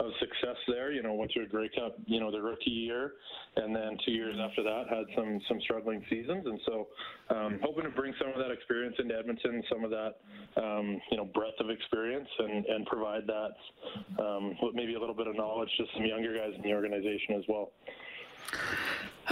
of 0.00 0.12
success 0.18 0.56
there. 0.68 0.92
You 0.92 1.02
know, 1.02 1.14
went 1.14 1.32
to 1.32 1.42
a 1.42 1.46
Grey 1.46 1.68
Cup, 1.68 1.96
you 2.06 2.20
know, 2.20 2.30
the 2.30 2.40
rookie 2.40 2.70
year, 2.70 3.12
and 3.56 3.74
then 3.74 3.98
two 4.04 4.12
years 4.12 4.36
after 4.40 4.62
that 4.62 4.84
had 4.88 5.04
some 5.14 5.40
some 5.48 5.60
struggling 5.60 6.04
seasons. 6.08 6.46
And 6.46 6.60
so, 6.66 6.88
um, 7.30 7.60
hoping 7.62 7.84
to 7.84 7.90
bring 7.90 8.14
some 8.18 8.28
of 8.28 8.38
that 8.38 8.50
experience 8.50 8.96
into 8.98 9.14
Edmonton, 9.14 9.62
some 9.68 9.84
of 9.84 9.90
that 9.90 10.16
um, 10.56 11.00
you 11.10 11.16
know, 11.16 11.24
breadth 11.24 11.60
of 11.60 11.70
experience 11.70 12.28
and, 12.38 12.64
and 12.66 12.86
provide 12.86 13.26
that 13.26 14.22
um, 14.22 14.54
maybe 14.74 14.94
a 14.94 15.00
little 15.00 15.14
bit 15.14 15.26
of 15.26 15.36
knowledge 15.36 15.70
to 15.78 15.84
some 15.94 16.04
younger 16.04 16.34
guys 16.34 16.52
in 16.56 16.62
the 16.62 16.72
organization 16.72 17.34
as 17.36 17.42
well. 17.48 17.72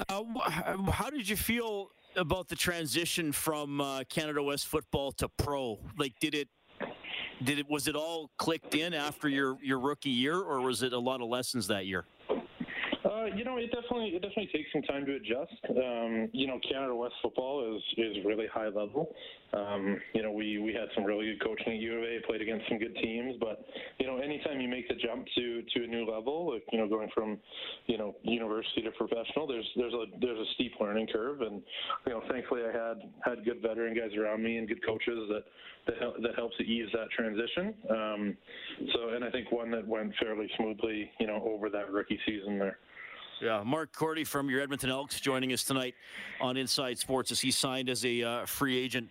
Uh, 0.08 0.22
how 0.90 1.08
did 1.08 1.28
you 1.28 1.36
feel 1.36 1.90
about 2.16 2.48
the 2.48 2.56
transition 2.56 3.32
from 3.32 3.80
uh, 3.80 4.04
Canada 4.08 4.42
West 4.42 4.66
football 4.66 5.12
to 5.12 5.28
pro? 5.28 5.78
Like, 5.98 6.12
did 6.20 6.34
it, 6.34 6.48
did 7.42 7.58
it, 7.58 7.68
was 7.68 7.88
it 7.88 7.96
all 7.96 8.30
clicked 8.38 8.74
in 8.74 8.94
after 8.94 9.28
your, 9.28 9.58
your 9.62 9.78
rookie 9.78 10.10
year, 10.10 10.38
or 10.38 10.60
was 10.60 10.82
it 10.82 10.92
a 10.92 10.98
lot 10.98 11.20
of 11.20 11.28
lessons 11.28 11.66
that 11.68 11.86
year? 11.86 12.04
You 13.26 13.44
know, 13.44 13.56
it 13.56 13.70
definitely 13.72 14.08
it 14.08 14.22
definitely 14.22 14.50
takes 14.52 14.70
some 14.72 14.82
time 14.82 15.06
to 15.06 15.14
adjust. 15.16 15.54
Um, 15.70 16.28
you 16.32 16.46
know, 16.46 16.58
Canada 16.68 16.94
West 16.94 17.14
football 17.22 17.76
is 17.76 17.82
is 17.98 18.24
really 18.24 18.46
high 18.46 18.66
level. 18.68 19.14
Um, 19.52 20.00
you 20.14 20.22
know, 20.22 20.32
we 20.32 20.58
we 20.58 20.72
had 20.72 20.88
some 20.94 21.04
really 21.04 21.26
good 21.26 21.42
coaching 21.44 21.74
at 21.74 21.80
U 21.80 21.98
of 21.98 22.04
A, 22.04 22.26
played 22.26 22.42
against 22.42 22.68
some 22.68 22.78
good 22.78 22.94
teams, 22.96 23.36
but 23.40 23.64
you 23.98 24.06
know, 24.06 24.18
anytime 24.18 24.60
you 24.60 24.68
make 24.68 24.88
the 24.88 24.94
jump 24.94 25.26
to 25.36 25.62
to 25.62 25.84
a 25.84 25.86
new 25.86 26.04
level, 26.04 26.52
like, 26.52 26.64
you 26.72 26.78
know, 26.78 26.88
going 26.88 27.08
from 27.14 27.38
you 27.86 27.98
know 27.98 28.14
university 28.22 28.82
to 28.82 28.90
professional, 28.92 29.46
there's 29.46 29.68
there's 29.76 29.94
a 29.94 30.04
there's 30.20 30.38
a 30.38 30.50
steep 30.54 30.72
learning 30.80 31.06
curve, 31.12 31.40
and 31.42 31.62
you 32.06 32.12
know, 32.12 32.22
thankfully 32.30 32.62
I 32.62 32.72
had 32.72 33.02
had 33.24 33.44
good 33.44 33.62
veteran 33.62 33.94
guys 33.94 34.16
around 34.18 34.42
me 34.42 34.58
and 34.58 34.68
good 34.68 34.84
coaches 34.84 35.28
that 35.28 35.44
that, 35.86 36.22
that 36.22 36.34
helps 36.34 36.56
to 36.56 36.64
ease 36.64 36.88
that 36.92 37.10
transition. 37.10 37.74
Um, 37.90 38.36
so, 38.94 39.10
and 39.10 39.24
I 39.24 39.30
think 39.30 39.52
one 39.52 39.70
that 39.70 39.86
went 39.86 40.12
fairly 40.20 40.48
smoothly, 40.56 41.10
you 41.20 41.26
know, 41.26 41.42
over 41.46 41.68
that 41.70 41.90
rookie 41.90 42.18
season 42.26 42.58
there. 42.58 42.78
Yeah, 43.40 43.62
Mark 43.64 43.92
Korte 43.92 44.26
from 44.26 44.48
your 44.48 44.60
Edmonton 44.60 44.90
Elks 44.90 45.20
joining 45.20 45.52
us 45.52 45.64
tonight 45.64 45.94
on 46.40 46.56
Inside 46.56 46.98
Sports 46.98 47.32
as 47.32 47.40
he 47.40 47.50
signed 47.50 47.88
as 47.88 48.04
a 48.04 48.22
uh, 48.22 48.46
free 48.46 48.78
agent 48.78 49.08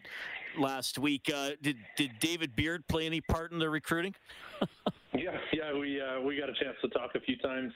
last 0.57 0.97
week. 0.97 1.29
Uh, 1.33 1.51
did 1.61 1.77
did 1.97 2.11
David 2.19 2.55
Beard 2.55 2.87
play 2.87 3.05
any 3.05 3.21
part 3.21 3.51
in 3.51 3.59
the 3.59 3.69
recruiting? 3.69 4.15
yeah, 5.13 5.37
yeah, 5.51 5.77
we 5.77 5.99
uh, 5.99 6.21
we 6.21 6.37
got 6.37 6.49
a 6.49 6.53
chance 6.53 6.77
to 6.81 6.89
talk 6.89 7.11
a 7.15 7.19
few 7.19 7.37
times, 7.37 7.73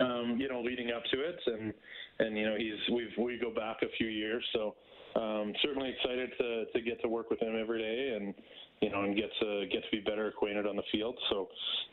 um, 0.00 0.36
you 0.38 0.48
know, 0.48 0.60
leading 0.60 0.90
up 0.90 1.04
to 1.12 1.20
it, 1.20 1.38
and 1.46 1.72
and 2.18 2.36
you 2.36 2.44
know 2.44 2.56
he's 2.56 2.94
we've 2.94 3.24
we 3.24 3.38
go 3.38 3.52
back 3.54 3.78
a 3.82 3.88
few 3.96 4.08
years, 4.08 4.44
so 4.52 4.74
um, 5.16 5.52
certainly 5.62 5.90
excited 5.90 6.30
to 6.38 6.64
to 6.72 6.80
get 6.80 7.00
to 7.02 7.08
work 7.08 7.30
with 7.30 7.40
him 7.40 7.56
every 7.58 7.80
day 7.80 8.16
and 8.16 8.34
you 8.80 8.90
know 8.90 9.02
and 9.02 9.16
get 9.16 9.30
to 9.40 9.66
get 9.70 9.82
to 9.84 9.90
be 9.92 10.00
better 10.00 10.26
acquainted 10.26 10.66
on 10.66 10.76
the 10.76 10.82
field. 10.90 11.16
So 11.30 11.48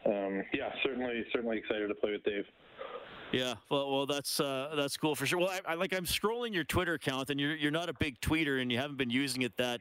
um, 0.08 0.44
yeah, 0.54 0.70
certainly 0.84 1.24
certainly 1.32 1.60
excited 1.60 1.88
to 1.88 1.96
play 1.96 2.12
with 2.12 2.24
Dave. 2.24 2.46
Yeah, 3.32 3.56
well, 3.70 3.90
well, 3.90 4.06
that's 4.06 4.40
uh, 4.40 4.74
that's 4.76 4.98
cool 4.98 5.16
for 5.16 5.26
sure. 5.26 5.40
Well, 5.40 5.50
I, 5.50 5.72
I, 5.72 5.74
like 5.76 5.94
I'm 5.94 6.06
scrolling 6.06 6.54
your 6.54 6.66
Twitter 6.66 6.96
account, 6.96 7.30
and 7.30 7.40
you're 7.40 7.56
you're 7.56 7.72
not 7.72 7.88
a 7.88 7.94
big 7.94 8.20
tweeter, 8.20 8.62
and 8.62 8.72
you 8.72 8.78
haven't 8.78 8.98
been 8.98 9.10
using 9.10 9.44
it 9.44 9.56
that 9.58 9.80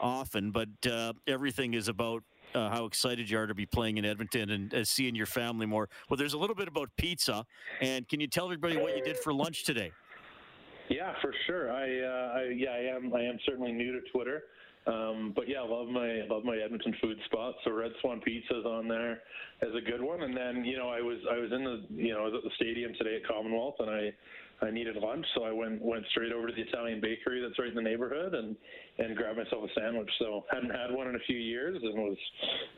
often, 0.00 0.50
but 0.50 0.68
uh, 0.90 1.12
everything 1.26 1.74
is 1.74 1.88
about 1.88 2.22
uh, 2.54 2.70
how 2.70 2.86
excited 2.86 3.28
you 3.28 3.38
are 3.38 3.46
to 3.46 3.54
be 3.54 3.66
playing 3.66 3.98
in 3.98 4.04
Edmonton 4.06 4.50
and 4.50 4.74
uh, 4.74 4.84
seeing 4.84 5.14
your 5.14 5.26
family 5.26 5.66
more. 5.66 5.90
Well, 6.08 6.16
there's 6.16 6.32
a 6.32 6.38
little 6.38 6.56
bit 6.56 6.68
about 6.68 6.90
pizza, 6.96 7.44
and 7.82 8.08
can 8.08 8.18
you 8.18 8.28
tell 8.28 8.46
everybody 8.46 8.78
what 8.78 8.96
you 8.96 9.02
did 9.02 9.18
for 9.18 9.32
lunch 9.32 9.64
today? 9.64 9.92
Yeah, 10.88 11.12
for 11.20 11.34
sure. 11.46 11.72
I, 11.72 11.82
uh, 11.82 12.38
I 12.38 12.52
yeah, 12.54 12.70
I 12.70 12.96
am 12.96 13.12
I 13.14 13.20
am 13.22 13.38
certainly 13.44 13.72
new 13.72 13.92
to 13.92 14.00
Twitter. 14.10 14.44
Um, 14.86 15.32
but 15.34 15.48
yeah, 15.48 15.62
love 15.62 15.88
my 15.88 16.22
love 16.30 16.44
my 16.44 16.56
Edmonton 16.56 16.94
food 17.00 17.18
spot. 17.26 17.54
So 17.64 17.72
Red 17.72 17.90
Swan 18.00 18.20
Pizza's 18.20 18.64
on 18.64 18.86
there 18.86 19.22
as 19.62 19.70
a 19.76 19.80
good 19.80 20.00
one. 20.00 20.22
And 20.22 20.36
then 20.36 20.64
you 20.64 20.76
know 20.78 20.88
I 20.88 21.00
was 21.00 21.18
I 21.30 21.38
was 21.38 21.50
in 21.52 21.64
the 21.64 21.82
you 21.90 22.12
know 22.12 22.20
I 22.20 22.24
was 22.26 22.34
at 22.36 22.44
the 22.44 22.54
stadium 22.56 22.92
today 22.96 23.16
at 23.16 23.26
Commonwealth 23.26 23.76
and 23.80 23.90
I 23.90 24.12
I 24.62 24.70
needed 24.70 24.96
lunch, 24.96 25.26
so 25.34 25.44
I 25.44 25.52
went 25.52 25.82
went 25.82 26.04
straight 26.12 26.32
over 26.32 26.46
to 26.46 26.52
the 26.52 26.62
Italian 26.62 27.00
bakery 27.00 27.42
that's 27.42 27.58
right 27.58 27.68
in 27.68 27.74
the 27.74 27.82
neighborhood 27.82 28.34
and 28.34 28.56
and 28.98 29.16
grabbed 29.16 29.38
myself 29.38 29.68
a 29.68 29.80
sandwich. 29.80 30.10
So 30.18 30.44
hadn't 30.50 30.70
had 30.70 30.90
one 30.92 31.08
in 31.08 31.16
a 31.16 31.24
few 31.26 31.36
years 31.36 31.78
and 31.82 31.94
was 31.94 32.16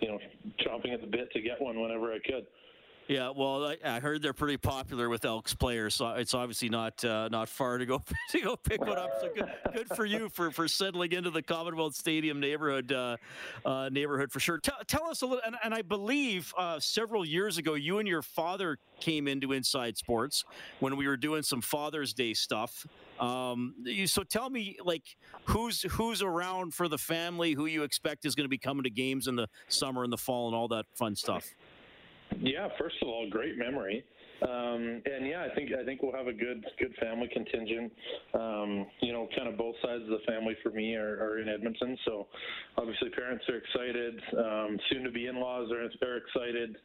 you 0.00 0.08
know 0.08 0.18
chomping 0.66 0.94
at 0.94 1.02
the 1.02 1.06
bit 1.06 1.30
to 1.32 1.40
get 1.40 1.60
one 1.60 1.80
whenever 1.80 2.12
I 2.12 2.18
could. 2.24 2.46
Yeah, 3.08 3.30
well, 3.34 3.64
I, 3.64 3.78
I, 3.82 4.00
heard 4.00 4.20
they're 4.20 4.34
pretty 4.34 4.58
popular 4.58 5.08
with 5.08 5.24
Elks 5.24 5.54
players, 5.54 5.94
so 5.94 6.10
it's 6.10 6.34
obviously 6.34 6.68
not 6.68 7.02
uh, 7.02 7.30
not 7.32 7.48
far 7.48 7.78
to 7.78 7.86
go 7.86 8.02
to 8.30 8.40
go 8.40 8.54
pick 8.54 8.82
one 8.82 8.98
up. 8.98 9.10
So 9.22 9.30
good, 9.34 9.50
good 9.72 9.88
for 9.96 10.04
you 10.04 10.28
for, 10.28 10.50
for 10.50 10.68
settling 10.68 11.12
into 11.12 11.30
the 11.30 11.40
Commonwealth 11.40 11.94
Stadium 11.94 12.38
neighborhood 12.38 12.92
uh, 12.92 13.16
uh, 13.64 13.88
neighborhood 13.88 14.30
for 14.30 14.40
sure. 14.40 14.58
Tell, 14.58 14.76
tell 14.86 15.06
us 15.06 15.22
a 15.22 15.26
little, 15.26 15.40
and, 15.46 15.56
and 15.64 15.72
I 15.72 15.80
believe 15.80 16.52
uh, 16.58 16.80
several 16.80 17.24
years 17.24 17.56
ago, 17.56 17.72
you 17.72 17.98
and 17.98 18.06
your 18.06 18.20
father 18.20 18.76
came 19.00 19.26
into 19.26 19.52
Inside 19.52 19.96
Sports 19.96 20.44
when 20.80 20.94
we 20.98 21.08
were 21.08 21.16
doing 21.16 21.42
some 21.42 21.62
Father's 21.62 22.12
Day 22.12 22.34
stuff. 22.34 22.86
Um, 23.18 23.74
so 24.04 24.22
tell 24.22 24.50
me, 24.50 24.76
like, 24.84 25.16
who's 25.46 25.80
who's 25.92 26.20
around 26.20 26.74
for 26.74 26.88
the 26.88 26.98
family? 26.98 27.54
Who 27.54 27.64
you 27.64 27.84
expect 27.84 28.26
is 28.26 28.34
going 28.34 28.44
to 28.44 28.50
be 28.50 28.58
coming 28.58 28.84
to 28.84 28.90
games 28.90 29.28
in 29.28 29.34
the 29.34 29.48
summer 29.68 30.04
and 30.04 30.12
the 30.12 30.18
fall 30.18 30.48
and 30.48 30.54
all 30.54 30.68
that 30.68 30.84
fun 30.94 31.16
stuff? 31.16 31.46
Yeah, 32.40 32.68
first 32.78 32.96
of 33.02 33.08
all, 33.08 33.28
great 33.28 33.58
memory. 33.58 34.04
Um, 34.42 35.02
and 35.04 35.26
yeah, 35.26 35.46
I 35.50 35.54
think 35.54 35.70
I 35.72 35.84
think 35.84 36.02
we'll 36.02 36.14
have 36.14 36.28
a 36.28 36.32
good 36.32 36.64
good 36.78 36.94
family 37.00 37.28
contingent. 37.32 37.92
Um, 38.34 38.86
you 39.00 39.12
know, 39.12 39.28
kind 39.36 39.48
of 39.48 39.58
both 39.58 39.74
sides 39.82 40.04
of 40.04 40.10
the 40.10 40.20
family 40.28 40.56
for 40.62 40.70
me 40.70 40.94
are, 40.94 41.18
are 41.18 41.38
in 41.40 41.48
Edmonton, 41.48 41.98
so 42.04 42.28
obviously 42.76 43.10
parents 43.10 43.44
are 43.48 43.56
excited. 43.56 44.20
Um, 44.38 44.78
soon 44.90 45.02
to 45.04 45.10
be 45.10 45.26
in-laws 45.26 45.70
are, 45.72 45.82
are 46.06 46.16
excited. 46.18 46.76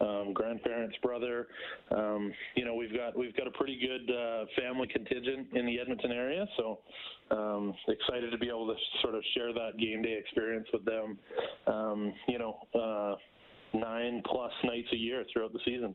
Um, 0.00 0.32
grandparents, 0.32 0.96
brother. 1.02 1.48
Um, 1.94 2.32
you 2.56 2.64
know, 2.64 2.74
we've 2.74 2.94
got 2.94 3.18
we've 3.18 3.36
got 3.36 3.46
a 3.48 3.52
pretty 3.52 3.78
good 3.78 4.10
uh, 4.14 4.44
family 4.58 4.88
contingent 4.88 5.48
in 5.52 5.66
the 5.66 5.78
Edmonton 5.78 6.10
area, 6.10 6.46
so 6.56 6.78
um, 7.30 7.74
excited 7.86 8.30
to 8.30 8.38
be 8.38 8.48
able 8.48 8.66
to 8.68 8.74
sort 9.02 9.14
of 9.14 9.22
share 9.34 9.52
that 9.52 9.76
game 9.78 10.00
day 10.00 10.16
experience 10.18 10.68
with 10.72 10.86
them. 10.86 11.18
you 12.28 12.38
know. 12.38 12.56
Uh, 12.74 13.16
nine 13.74 14.22
plus 14.26 14.52
nights 14.64 14.88
a 14.92 14.96
year 14.96 15.24
throughout 15.32 15.52
the 15.52 15.60
season. 15.64 15.94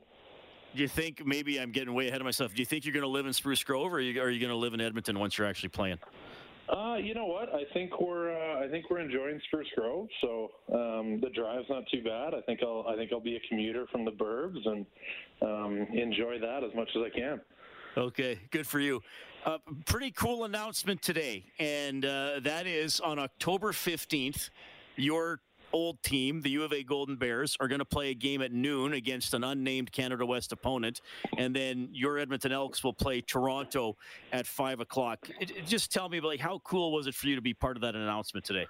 Do 0.76 0.82
you 0.82 0.88
think 0.88 1.26
maybe 1.26 1.60
I'm 1.60 1.72
getting 1.72 1.94
way 1.94 2.10
ahead 2.10 2.22
of 2.22 2.26
myself? 2.26 2.54
Do 2.54 2.62
you 2.62 2.66
think 2.66 2.86
you're 2.86 2.94
going 2.94 3.04
to 3.04 3.10
live 3.10 3.26
in 3.26 3.34
Spruce 3.34 3.64
Grove, 3.64 3.92
or 3.92 3.98
are 3.98 4.00
you, 4.00 4.22
are 4.22 4.30
you 4.30 4.40
going 4.40 4.52
to 4.52 4.58
live 4.58 4.74
in 4.74 4.82
Edmonton 4.82 5.18
once 5.18 5.38
you're 5.38 5.48
actually 5.48 5.70
playing? 5.70 5.98
Uh, 6.70 6.98
you 6.98 7.16
know 7.16 7.26
what? 7.26 7.50
I 7.50 7.64
think 7.74 8.00
we're 8.00 8.32
uh, 8.32 8.64
I 8.64 8.70
think 8.70 8.92
we're 8.92 9.00
enjoying 9.00 9.42
Spruce 9.48 9.68
Grove, 9.76 10.08
so 10.22 10.50
um, 10.72 11.20
the 11.20 11.30
drive's 11.34 11.66
not 11.68 11.84
too 11.92 12.04
bad. 12.04 12.36
I 12.36 12.42
think 12.42 12.60
I'll 12.62 12.86
I 12.88 12.96
think 12.96 13.12
I'll 13.12 13.20
be 13.20 13.38
a 13.38 13.40
commuter 13.50 13.88
from 13.92 14.06
the 14.06 14.12
burbs 14.12 14.68
and 14.68 14.86
um, 15.42 15.88
enjoy 15.92 16.38
that 16.40 16.64
as 16.64 16.74
much 16.76 16.90
as 16.96 17.02
I 17.02 17.10
can. 17.10 17.42
Okay, 17.98 18.40
good 18.52 18.68
for 18.68 18.80
you. 18.80 19.02
Uh, 19.46 19.58
pretty 19.86 20.12
cool 20.12 20.46
announcement 20.46 21.02
today, 21.02 21.44
and 21.60 22.06
uh, 22.06 22.40
that 22.44 22.68
is 22.68 23.00
on 23.00 23.18
October 23.18 23.72
15th. 23.72 24.52
Your 24.96 25.40
old 25.74 26.02
team, 26.04 26.42
the 26.42 26.50
U 26.52 26.64
of 26.64 26.74
A 26.74 26.84
Golden 26.84 27.16
Bears, 27.16 27.56
are 27.60 27.68
going 27.68 27.80
to 27.80 27.86
play 27.86 28.10
a 28.10 28.14
game 28.14 28.42
at 28.42 28.52
noon 28.52 28.94
against 28.94 29.34
an 29.34 29.44
unnamed 29.44 29.92
Canada 29.92 30.26
West 30.26 30.52
opponent, 30.52 31.02
and 31.38 31.56
then 31.56 31.90
your 31.92 32.18
Edmonton 32.18 32.52
Elks 32.52 32.84
will 32.84 32.94
play 32.94 33.22
Toronto 33.22 33.98
at 34.32 34.48
five 34.48 34.80
o'clock. 34.80 35.30
It, 35.40 35.52
it, 35.52 35.66
just 35.66 35.92
tell 35.92 36.10
me, 36.10 36.20
like, 36.20 36.40
how 36.40 36.60
cool 36.60 36.92
was 36.92 37.08
it 37.08 37.16
for 37.16 37.28
you 37.28 37.36
to 37.36 37.42
be 37.42 37.54
part 37.54 37.78
of 37.78 37.82
that 37.82 37.96
announcement 37.96 38.46
today? 38.46 38.68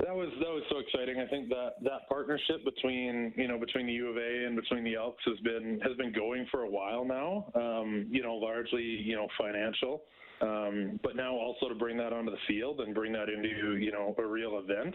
That 0.00 0.14
was 0.14 0.28
that 0.40 0.50
was 0.50 0.62
so 0.70 0.78
exciting. 0.78 1.18
I 1.20 1.26
think 1.26 1.48
that 1.48 1.74
that 1.82 2.06
partnership 2.08 2.64
between 2.64 3.32
you 3.36 3.48
know 3.48 3.58
between 3.58 3.86
the 3.86 3.94
U 3.94 4.08
of 4.08 4.16
A 4.16 4.46
and 4.46 4.54
between 4.54 4.84
the 4.84 4.94
Elks 4.94 5.22
has 5.24 5.38
been 5.40 5.80
has 5.82 5.96
been 5.96 6.12
going 6.12 6.46
for 6.50 6.64
a 6.64 6.70
while 6.70 7.04
now. 7.04 7.50
Um, 7.54 8.06
you 8.10 8.22
know, 8.22 8.34
largely 8.34 8.82
you 8.82 9.16
know 9.16 9.26
financial. 9.38 10.02
Um, 10.40 11.00
but 11.02 11.16
now 11.16 11.32
also 11.32 11.68
to 11.68 11.74
bring 11.74 11.96
that 11.96 12.12
onto 12.12 12.30
the 12.30 12.36
field 12.46 12.80
and 12.80 12.94
bring 12.94 13.12
that 13.12 13.28
into 13.30 13.76
you 13.76 13.90
know 13.90 14.14
a 14.18 14.26
real 14.26 14.58
event 14.62 14.94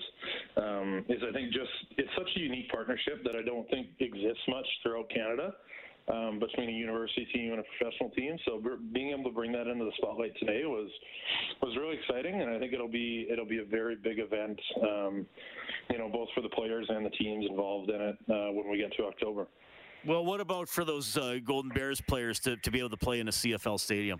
um, 0.57 1.05
is 1.09 1.19
I 1.27 1.33
think 1.33 1.51
just 1.51 1.71
it's 1.97 2.09
such 2.15 2.29
a 2.35 2.39
unique 2.39 2.69
partnership 2.69 3.23
that 3.23 3.35
I 3.35 3.41
don't 3.41 3.67
think 3.69 3.87
exists 3.99 4.43
much 4.47 4.67
throughout 4.83 5.09
Canada. 5.09 5.53
Um, 6.11 6.39
between 6.39 6.67
a 6.67 6.71
university 6.71 7.27
team 7.31 7.51
and 7.51 7.59
a 7.59 7.63
professional 7.77 8.09
team. 8.09 8.35
So 8.45 8.59
being 8.91 9.11
able 9.11 9.25
to 9.25 9.35
bring 9.35 9.51
that 9.51 9.67
into 9.67 9.85
the 9.85 9.91
spotlight 9.97 10.33
today 10.39 10.63
was 10.65 10.89
was 11.61 11.77
really 11.77 11.95
exciting, 11.95 12.41
and 12.41 12.49
I 12.49 12.57
think 12.57 12.73
it'll 12.73 12.89
be 12.89 13.27
it'll 13.31 13.45
be 13.45 13.59
a 13.59 13.63
very 13.63 13.95
big 13.95 14.17
event, 14.17 14.59
um, 14.81 15.27
you 15.91 15.99
know, 15.99 16.09
both 16.09 16.27
for 16.33 16.41
the 16.41 16.49
players 16.49 16.87
and 16.89 17.05
the 17.05 17.11
teams 17.11 17.45
involved 17.47 17.91
in 17.91 18.01
it 18.01 18.17
uh, 18.29 18.51
when 18.51 18.69
we 18.69 18.79
get 18.79 18.91
to 18.97 19.05
October. 19.05 19.47
Well, 20.03 20.25
what 20.25 20.41
about 20.41 20.67
for 20.67 20.83
those 20.83 21.15
uh, 21.15 21.37
Golden 21.45 21.69
Bears 21.69 22.01
players 22.01 22.39
to, 22.41 22.57
to 22.57 22.71
be 22.71 22.79
able 22.79 22.89
to 22.89 22.97
play 22.97 23.19
in 23.19 23.27
a 23.27 23.31
CFL 23.31 23.79
stadium? 23.79 24.19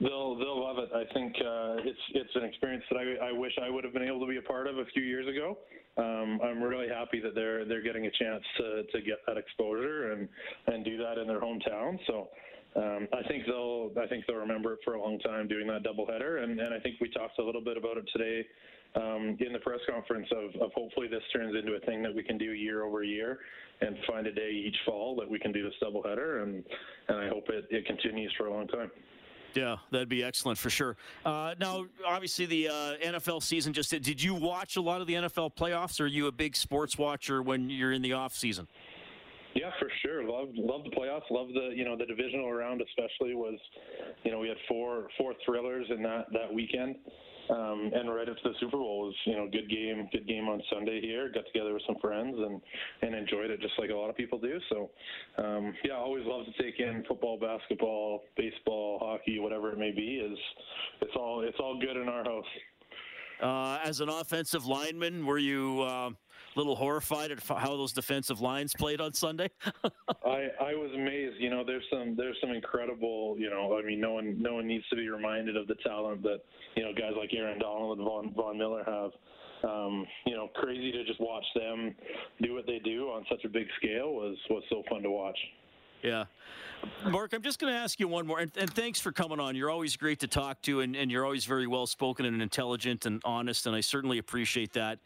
They'll 0.00 0.36
they'll 0.36 0.62
love 0.62 0.76
it. 0.78 0.90
I 0.94 1.04
think 1.14 1.34
uh, 1.40 1.80
it's 1.80 1.98
it's 2.12 2.34
an 2.34 2.44
experience 2.44 2.84
that 2.90 2.98
I, 2.98 3.28
I 3.28 3.32
wish 3.32 3.52
I 3.62 3.70
would 3.70 3.82
have 3.84 3.94
been 3.94 4.02
able 4.02 4.20
to 4.20 4.26
be 4.26 4.36
a 4.36 4.42
part 4.42 4.66
of 4.66 4.76
a 4.76 4.84
few 4.92 5.02
years 5.02 5.26
ago. 5.26 5.56
Um, 5.96 6.38
I'm 6.44 6.62
really 6.62 6.88
happy 6.88 7.20
that 7.20 7.34
they're 7.34 7.64
they're 7.64 7.82
getting 7.82 8.04
a 8.04 8.10
chance 8.10 8.44
to, 8.58 8.82
to 8.92 9.00
get 9.00 9.18
that 9.26 9.38
exposure 9.38 10.12
and, 10.12 10.28
and 10.66 10.84
do 10.84 10.98
that 10.98 11.16
in 11.16 11.26
their 11.26 11.40
hometown. 11.40 11.98
So 12.06 12.28
um, 12.76 13.08
I 13.14 13.26
think 13.26 13.46
they'll 13.46 13.90
I 13.98 14.06
think 14.06 14.26
they'll 14.26 14.36
remember 14.36 14.74
it 14.74 14.80
for 14.84 14.94
a 14.94 15.00
long 15.00 15.18
time 15.20 15.48
doing 15.48 15.66
that 15.68 15.82
doubleheader. 15.82 16.44
And, 16.44 16.60
and 16.60 16.74
I 16.74 16.78
think 16.78 16.96
we 17.00 17.08
talked 17.08 17.38
a 17.38 17.42
little 17.42 17.64
bit 17.64 17.78
about 17.78 17.96
it 17.96 18.04
today 18.12 18.46
um, 18.96 19.38
in 19.40 19.54
the 19.54 19.60
press 19.60 19.80
conference 19.88 20.28
of, 20.30 20.60
of 20.60 20.72
hopefully 20.74 21.08
this 21.08 21.22
turns 21.32 21.56
into 21.56 21.72
a 21.72 21.80
thing 21.80 22.02
that 22.02 22.14
we 22.14 22.22
can 22.22 22.36
do 22.36 22.52
year 22.52 22.84
over 22.84 23.02
year 23.02 23.38
and 23.80 23.96
find 24.06 24.26
a 24.26 24.32
day 24.32 24.50
each 24.50 24.76
fall 24.84 25.16
that 25.16 25.30
we 25.30 25.38
can 25.38 25.52
do 25.52 25.62
this 25.62 25.74
doubleheader. 25.82 26.42
And 26.42 26.62
and 27.08 27.16
I 27.16 27.28
hope 27.28 27.48
it, 27.48 27.64
it 27.70 27.86
continues 27.86 28.34
for 28.36 28.48
a 28.48 28.52
long 28.52 28.68
time. 28.68 28.90
Yeah, 29.56 29.76
that'd 29.90 30.08
be 30.08 30.22
excellent 30.22 30.58
for 30.58 30.68
sure. 30.68 30.96
Uh, 31.24 31.54
now, 31.58 31.86
obviously, 32.06 32.44
the 32.44 32.68
uh, 32.68 32.96
NFL 33.02 33.42
season 33.42 33.72
just 33.72 33.90
did. 33.90 34.02
Did 34.02 34.22
you 34.22 34.34
watch 34.34 34.76
a 34.76 34.82
lot 34.82 35.00
of 35.00 35.06
the 35.06 35.14
NFL 35.14 35.56
playoffs? 35.56 35.98
Or 35.98 36.04
are 36.04 36.08
you 36.08 36.26
a 36.26 36.32
big 36.32 36.54
sports 36.54 36.98
watcher 36.98 37.42
when 37.42 37.70
you're 37.70 37.92
in 37.92 38.02
the 38.02 38.12
off 38.12 38.34
season? 38.34 38.68
Yeah, 39.54 39.70
for 39.78 39.90
sure. 40.02 40.22
Love 40.22 40.48
love 40.54 40.84
the 40.84 40.90
playoffs. 40.90 41.30
Love 41.30 41.48
the 41.48 41.70
you 41.74 41.86
know 41.86 41.96
the 41.96 42.04
divisional 42.04 42.52
round 42.52 42.82
especially 42.82 43.34
was, 43.34 43.58
you 44.22 44.30
know 44.30 44.38
we 44.38 44.48
had 44.48 44.58
four 44.68 45.08
four 45.16 45.32
thrillers 45.46 45.86
in 45.88 46.02
that 46.02 46.26
that 46.32 46.52
weekend. 46.52 46.96
Um, 47.48 47.90
and 47.94 48.12
right 48.12 48.26
to 48.26 48.34
the 48.42 48.54
Super 48.60 48.76
Bowl 48.76 49.06
was, 49.06 49.14
you 49.24 49.36
know, 49.36 49.48
good 49.50 49.68
game, 49.70 50.08
good 50.12 50.26
game 50.26 50.48
on 50.48 50.60
Sunday 50.72 51.00
here. 51.00 51.30
Got 51.32 51.44
together 51.52 51.72
with 51.74 51.82
some 51.86 51.96
friends 52.00 52.36
and 52.36 52.60
and 53.02 53.14
enjoyed 53.14 53.50
it 53.50 53.60
just 53.60 53.74
like 53.78 53.90
a 53.90 53.94
lot 53.94 54.10
of 54.10 54.16
people 54.16 54.38
do. 54.38 54.58
So, 54.70 54.90
um, 55.38 55.74
yeah, 55.84 55.94
I 55.94 55.98
always 55.98 56.24
love 56.26 56.44
to 56.46 56.62
take 56.62 56.80
in 56.80 57.04
football, 57.06 57.38
basketball, 57.38 58.22
baseball, 58.36 58.98
hockey, 59.00 59.38
whatever 59.38 59.70
it 59.72 59.78
may 59.78 59.92
be. 59.92 60.16
Is 60.16 60.38
it's 61.00 61.14
all 61.16 61.42
it's 61.42 61.58
all 61.60 61.78
good 61.78 61.96
in 61.96 62.08
our 62.08 62.24
house. 62.24 62.44
Uh, 63.40 63.78
as 63.84 64.00
an 64.00 64.08
offensive 64.08 64.66
lineman, 64.66 65.26
were 65.26 65.38
you? 65.38 65.82
Uh 65.82 66.10
little 66.56 66.76
horrified 66.76 67.30
at 67.30 67.42
how 67.42 67.76
those 67.76 67.92
defensive 67.92 68.40
lines 68.40 68.74
played 68.74 69.00
on 69.00 69.12
Sunday? 69.12 69.50
I, 70.24 70.48
I 70.60 70.74
was 70.74 70.90
amazed. 70.94 71.36
You 71.38 71.50
know, 71.50 71.64
there's 71.64 71.84
some 71.90 72.16
there's 72.16 72.36
some 72.40 72.50
incredible. 72.50 73.36
You 73.38 73.50
know, 73.50 73.78
I 73.78 73.86
mean, 73.86 74.00
no 74.00 74.14
one 74.14 74.40
no 74.40 74.54
one 74.54 74.66
needs 74.66 74.84
to 74.90 74.96
be 74.96 75.08
reminded 75.08 75.56
of 75.56 75.66
the 75.66 75.76
talent 75.86 76.22
that 76.22 76.40
you 76.76 76.82
know 76.82 76.92
guys 76.92 77.12
like 77.18 77.30
Aaron 77.34 77.58
Donald 77.58 77.98
and 77.98 78.06
Von 78.06 78.34
Von 78.34 78.58
Miller 78.58 78.84
have. 78.86 79.10
Um, 79.64 80.06
you 80.26 80.36
know, 80.36 80.48
crazy 80.54 80.92
to 80.92 81.04
just 81.06 81.18
watch 81.18 81.44
them 81.54 81.94
do 82.42 82.52
what 82.54 82.66
they 82.66 82.78
do 82.78 83.06
on 83.06 83.24
such 83.28 83.42
a 83.44 83.48
big 83.48 83.66
scale 83.78 84.12
was 84.12 84.36
was 84.50 84.62
so 84.68 84.82
fun 84.88 85.02
to 85.02 85.10
watch. 85.10 85.38
Yeah. 86.02 86.24
Mark, 87.08 87.32
I'm 87.32 87.42
just 87.42 87.58
going 87.58 87.72
to 87.72 87.78
ask 87.78 87.98
you 87.98 88.06
one 88.06 88.26
more, 88.26 88.38
and, 88.38 88.52
and, 88.56 88.72
thanks 88.72 89.00
for 89.00 89.10
coming 89.10 89.40
on. 89.40 89.56
You're 89.56 89.70
always 89.70 89.96
great 89.96 90.20
to 90.20 90.28
talk 90.28 90.60
to, 90.62 90.80
and, 90.80 90.94
and 90.94 91.10
you're 91.10 91.24
always 91.24 91.44
very 91.46 91.66
well 91.66 91.86
spoken 91.86 92.26
and 92.26 92.40
intelligent 92.40 93.06
and 93.06 93.20
honest, 93.24 93.66
and 93.66 93.74
I 93.74 93.80
certainly 93.80 94.18
appreciate 94.18 94.74
that 94.74 94.98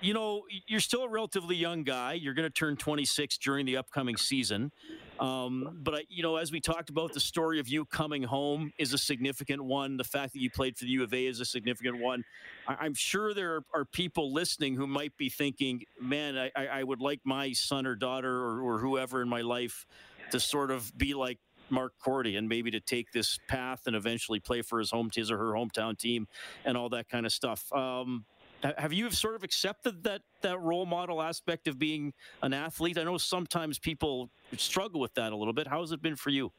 you 0.00 0.14
know, 0.14 0.42
you're 0.66 0.80
still 0.80 1.04
a 1.04 1.08
relatively 1.08 1.56
young 1.56 1.82
guy. 1.82 2.14
You're 2.14 2.34
going 2.34 2.46
to 2.46 2.52
turn 2.52 2.76
26 2.76 3.38
during 3.38 3.66
the 3.66 3.76
upcoming 3.76 4.16
season. 4.16 4.72
Um, 5.18 5.78
but, 5.82 6.04
you 6.08 6.22
know, 6.22 6.36
as 6.36 6.50
we 6.50 6.60
talked 6.60 6.88
about, 6.88 7.12
the 7.12 7.20
story 7.20 7.60
of 7.60 7.68
you 7.68 7.84
coming 7.84 8.22
home 8.22 8.72
is 8.78 8.92
a 8.94 8.98
significant 8.98 9.62
one. 9.62 9.96
The 9.96 10.04
fact 10.04 10.32
that 10.32 10.40
you 10.40 10.50
played 10.50 10.78
for 10.78 10.84
the 10.84 10.90
U 10.92 11.02
of 11.02 11.12
A 11.12 11.26
is 11.26 11.40
a 11.40 11.44
significant 11.44 11.98
one. 11.98 12.24
I, 12.66 12.86
am 12.86 12.94
sure 12.94 13.34
there 13.34 13.62
are 13.74 13.84
people 13.84 14.32
listening 14.32 14.76
who 14.76 14.86
might 14.86 15.16
be 15.16 15.28
thinking, 15.28 15.82
man, 16.00 16.38
I, 16.38 16.66
I 16.66 16.82
would 16.82 17.00
like 17.00 17.20
my 17.24 17.52
son 17.52 17.86
or 17.86 17.94
daughter 17.94 18.34
or, 18.34 18.62
or 18.62 18.78
whoever 18.78 19.20
in 19.20 19.28
my 19.28 19.42
life 19.42 19.86
to 20.30 20.40
sort 20.40 20.70
of 20.70 20.96
be 20.96 21.12
like 21.12 21.38
Mark 21.68 21.92
Korte 22.04 22.36
and 22.36 22.48
maybe 22.48 22.70
to 22.70 22.80
take 22.80 23.12
this 23.12 23.38
path 23.48 23.82
and 23.86 23.94
eventually 23.94 24.40
play 24.40 24.62
for 24.62 24.78
his 24.78 24.90
home 24.90 25.10
his 25.14 25.30
or 25.30 25.38
her 25.38 25.52
hometown 25.52 25.98
team 25.98 26.26
and 26.64 26.76
all 26.76 26.88
that 26.90 27.08
kind 27.08 27.26
of 27.26 27.32
stuff. 27.32 27.70
Um, 27.72 28.24
have 28.62 28.92
you 28.92 29.10
sort 29.10 29.34
of 29.34 29.42
accepted 29.42 30.04
that 30.04 30.22
that 30.42 30.60
role 30.60 30.86
model 30.86 31.22
aspect 31.22 31.68
of 31.68 31.78
being 31.78 32.12
an 32.42 32.52
athlete? 32.52 32.98
I 32.98 33.04
know 33.04 33.18
sometimes 33.18 33.78
people 33.78 34.30
struggle 34.56 35.00
with 35.00 35.14
that 35.14 35.32
a 35.32 35.36
little 35.36 35.52
bit. 35.52 35.66
How 35.66 35.80
has 35.80 35.92
it 35.92 36.02
been 36.02 36.16
for 36.16 36.30
you? 36.30 36.52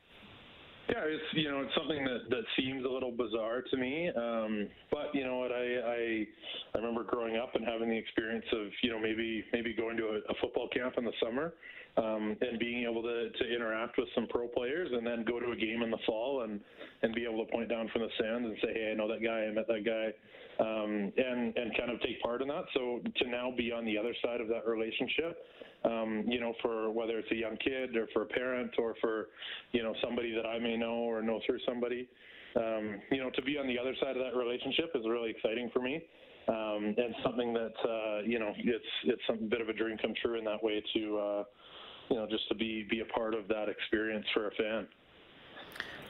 Yeah, 0.89 1.03
it's 1.05 1.23
you 1.33 1.49
know 1.49 1.61
it's 1.61 1.73
something 1.77 2.03
that, 2.03 2.29
that 2.29 2.43
seems 2.59 2.83
a 2.83 2.89
little 2.89 3.11
bizarre 3.11 3.61
to 3.61 3.77
me, 3.77 4.09
um, 4.09 4.67
but 4.91 5.13
you 5.13 5.23
know 5.23 5.37
what 5.37 5.51
I, 5.51 5.63
I 5.79 6.27
I 6.75 6.77
remember 6.77 7.03
growing 7.03 7.37
up 7.37 7.55
and 7.55 7.65
having 7.65 7.89
the 7.89 7.97
experience 7.97 8.45
of 8.51 8.67
you 8.83 8.89
know 8.89 8.99
maybe 8.99 9.43
maybe 9.53 9.73
going 9.73 9.95
to 9.97 10.10
a, 10.29 10.33
football 10.41 10.67
camp 10.69 10.95
in 10.97 11.05
the 11.05 11.11
summer 11.23 11.53
um, 11.97 12.35
and 12.41 12.59
being 12.59 12.85
able 12.89 13.01
to, 13.01 13.29
to 13.31 13.55
interact 13.55 13.97
with 13.97 14.07
some 14.15 14.27
pro 14.27 14.47
players 14.47 14.89
and 14.91 15.05
then 15.05 15.25
go 15.25 15.39
to 15.39 15.51
a 15.51 15.55
game 15.55 15.81
in 15.83 15.91
the 15.91 15.99
fall 16.05 16.43
and 16.43 16.59
and 17.03 17.13
be 17.15 17.25
able 17.25 17.45
to 17.45 17.51
point 17.51 17.69
down 17.69 17.89
from 17.91 18.01
the 18.03 18.09
stands 18.15 18.47
and 18.47 18.57
say 18.63 18.73
hey 18.73 18.91
I 18.91 18.95
know 18.95 19.07
that 19.07 19.23
guy 19.23 19.45
I 19.45 19.51
met 19.51 19.67
that 19.67 19.85
guy 19.85 20.13
um, 20.61 21.11
and 21.17 21.57
and 21.57 21.77
kind 21.77 21.91
of 21.91 21.99
take 22.01 22.21
part 22.21 22.41
in 22.41 22.47
that. 22.49 22.65
So 22.73 22.99
to 23.17 23.29
now 23.29 23.51
be 23.55 23.71
on 23.71 23.85
the 23.85 23.97
other 23.97 24.13
side 24.23 24.41
of 24.41 24.47
that 24.49 24.67
relationship, 24.67 25.37
um, 25.83 26.23
you 26.27 26.39
know, 26.39 26.53
for 26.61 26.91
whether 26.91 27.17
it's 27.17 27.31
a 27.31 27.35
young 27.35 27.57
kid 27.57 27.95
or 27.95 28.07
for 28.13 28.23
a 28.23 28.25
parent 28.27 28.71
or 28.77 28.95
for 29.01 29.27
you 29.71 29.81
know 29.83 29.93
somebody 30.03 30.33
that 30.35 30.45
I 30.45 30.59
may 30.59 30.77
know 30.77 30.93
or 30.93 31.21
know 31.21 31.39
through 31.45 31.59
somebody, 31.67 32.07
um, 32.55 32.99
you 33.11 33.17
know, 33.17 33.29
to 33.31 33.41
be 33.41 33.57
on 33.57 33.67
the 33.67 33.79
other 33.79 33.95
side 34.01 34.17
of 34.17 34.23
that 34.23 34.37
relationship 34.37 34.91
is 34.95 35.03
really 35.07 35.31
exciting 35.31 35.69
for 35.73 35.81
me. 35.81 36.03
Um, 36.47 36.95
and 36.97 37.15
something 37.23 37.53
that 37.53 37.73
uh, 37.87 38.21
you 38.25 38.39
know 38.39 38.53
it's 38.57 38.85
it's 39.05 39.21
a 39.29 39.33
bit 39.33 39.61
of 39.61 39.69
a 39.69 39.73
dream 39.73 39.97
come 40.01 40.13
true 40.21 40.37
in 40.37 40.45
that 40.45 40.61
way 40.63 40.83
to 40.93 41.17
uh, 41.17 41.43
you 42.09 42.15
know 42.15 42.27
just 42.29 42.47
to 42.49 42.55
be 42.55 42.85
be 42.89 43.01
a 43.01 43.05
part 43.05 43.33
of 43.33 43.47
that 43.47 43.69
experience 43.69 44.25
for 44.33 44.47
a 44.47 44.51
fan. 44.51 44.87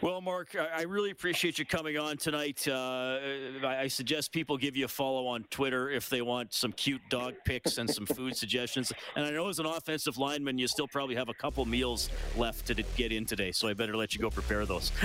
Well, 0.02 0.20
Mark, 0.20 0.56
I 0.56 0.82
really 0.82 1.12
appreciate 1.12 1.60
you 1.60 1.66
coming 1.66 1.96
on 1.96 2.18
tonight. 2.18 2.68
Uh, 2.68 3.20
I 3.64 3.88
suggest 3.88 4.32
people 4.32 4.58
give 4.58 4.76
you 4.76 4.86
a 4.86 4.88
follow 4.88 5.28
on 5.28 5.44
Twitter 5.52 5.92
if 5.92 6.10
they 6.10 6.24
want 6.24 6.56
some 6.56 6.72
cute 6.72 7.02
dog 7.12 7.36
pics 7.46 7.78
and 7.78 7.88
some 7.88 8.08
food 8.08 8.36
suggestions. 8.36 8.92
And 9.16 9.24
I 9.24 9.30
know 9.30 9.48
as 9.48 9.60
an 9.60 9.68
offensive 9.68 10.18
lineman, 10.18 10.58
you 10.58 10.68
still 10.68 10.88
probably 10.88 11.14
have 11.16 11.30
a 11.30 11.36
couple 11.36 11.64
meals 11.66 12.10
left 12.36 12.66
to 12.68 12.74
get 12.74 13.12
in 13.12 13.26
today, 13.26 13.52
so 13.52 13.68
I 13.68 13.74
better 13.74 13.96
let 13.96 14.16
you 14.16 14.20
go 14.20 14.32
prepare 14.32 14.66
those. 14.66 14.92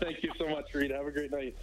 Thank 0.00 0.22
you 0.22 0.30
so 0.38 0.48
much, 0.48 0.72
Reed. 0.72 0.90
Have 0.90 1.06
a 1.06 1.10
great 1.10 1.30
night. 1.30 1.54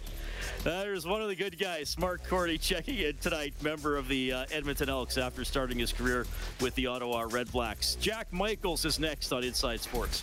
There's 0.62 1.08
one 1.08 1.22
of 1.22 1.28
the 1.28 1.34
good 1.34 1.58
guys, 1.58 1.98
Mark 1.98 2.24
Korte, 2.28 2.60
checking 2.60 2.98
in 2.98 3.16
tonight, 3.16 3.54
member 3.62 3.96
of 3.96 4.06
the 4.06 4.32
uh, 4.32 4.46
Edmonton 4.52 4.88
Elks 4.88 5.18
after 5.18 5.44
starting 5.44 5.78
his 5.78 5.92
career 5.92 6.24
with 6.60 6.72
the 6.76 6.86
Ottawa 6.86 7.24
Redblacks. 7.24 7.98
Jack 7.98 8.32
Michaels 8.32 8.84
is 8.84 9.00
next 9.00 9.32
on 9.32 9.42
Inside 9.42 9.80
Sports. 9.80 10.22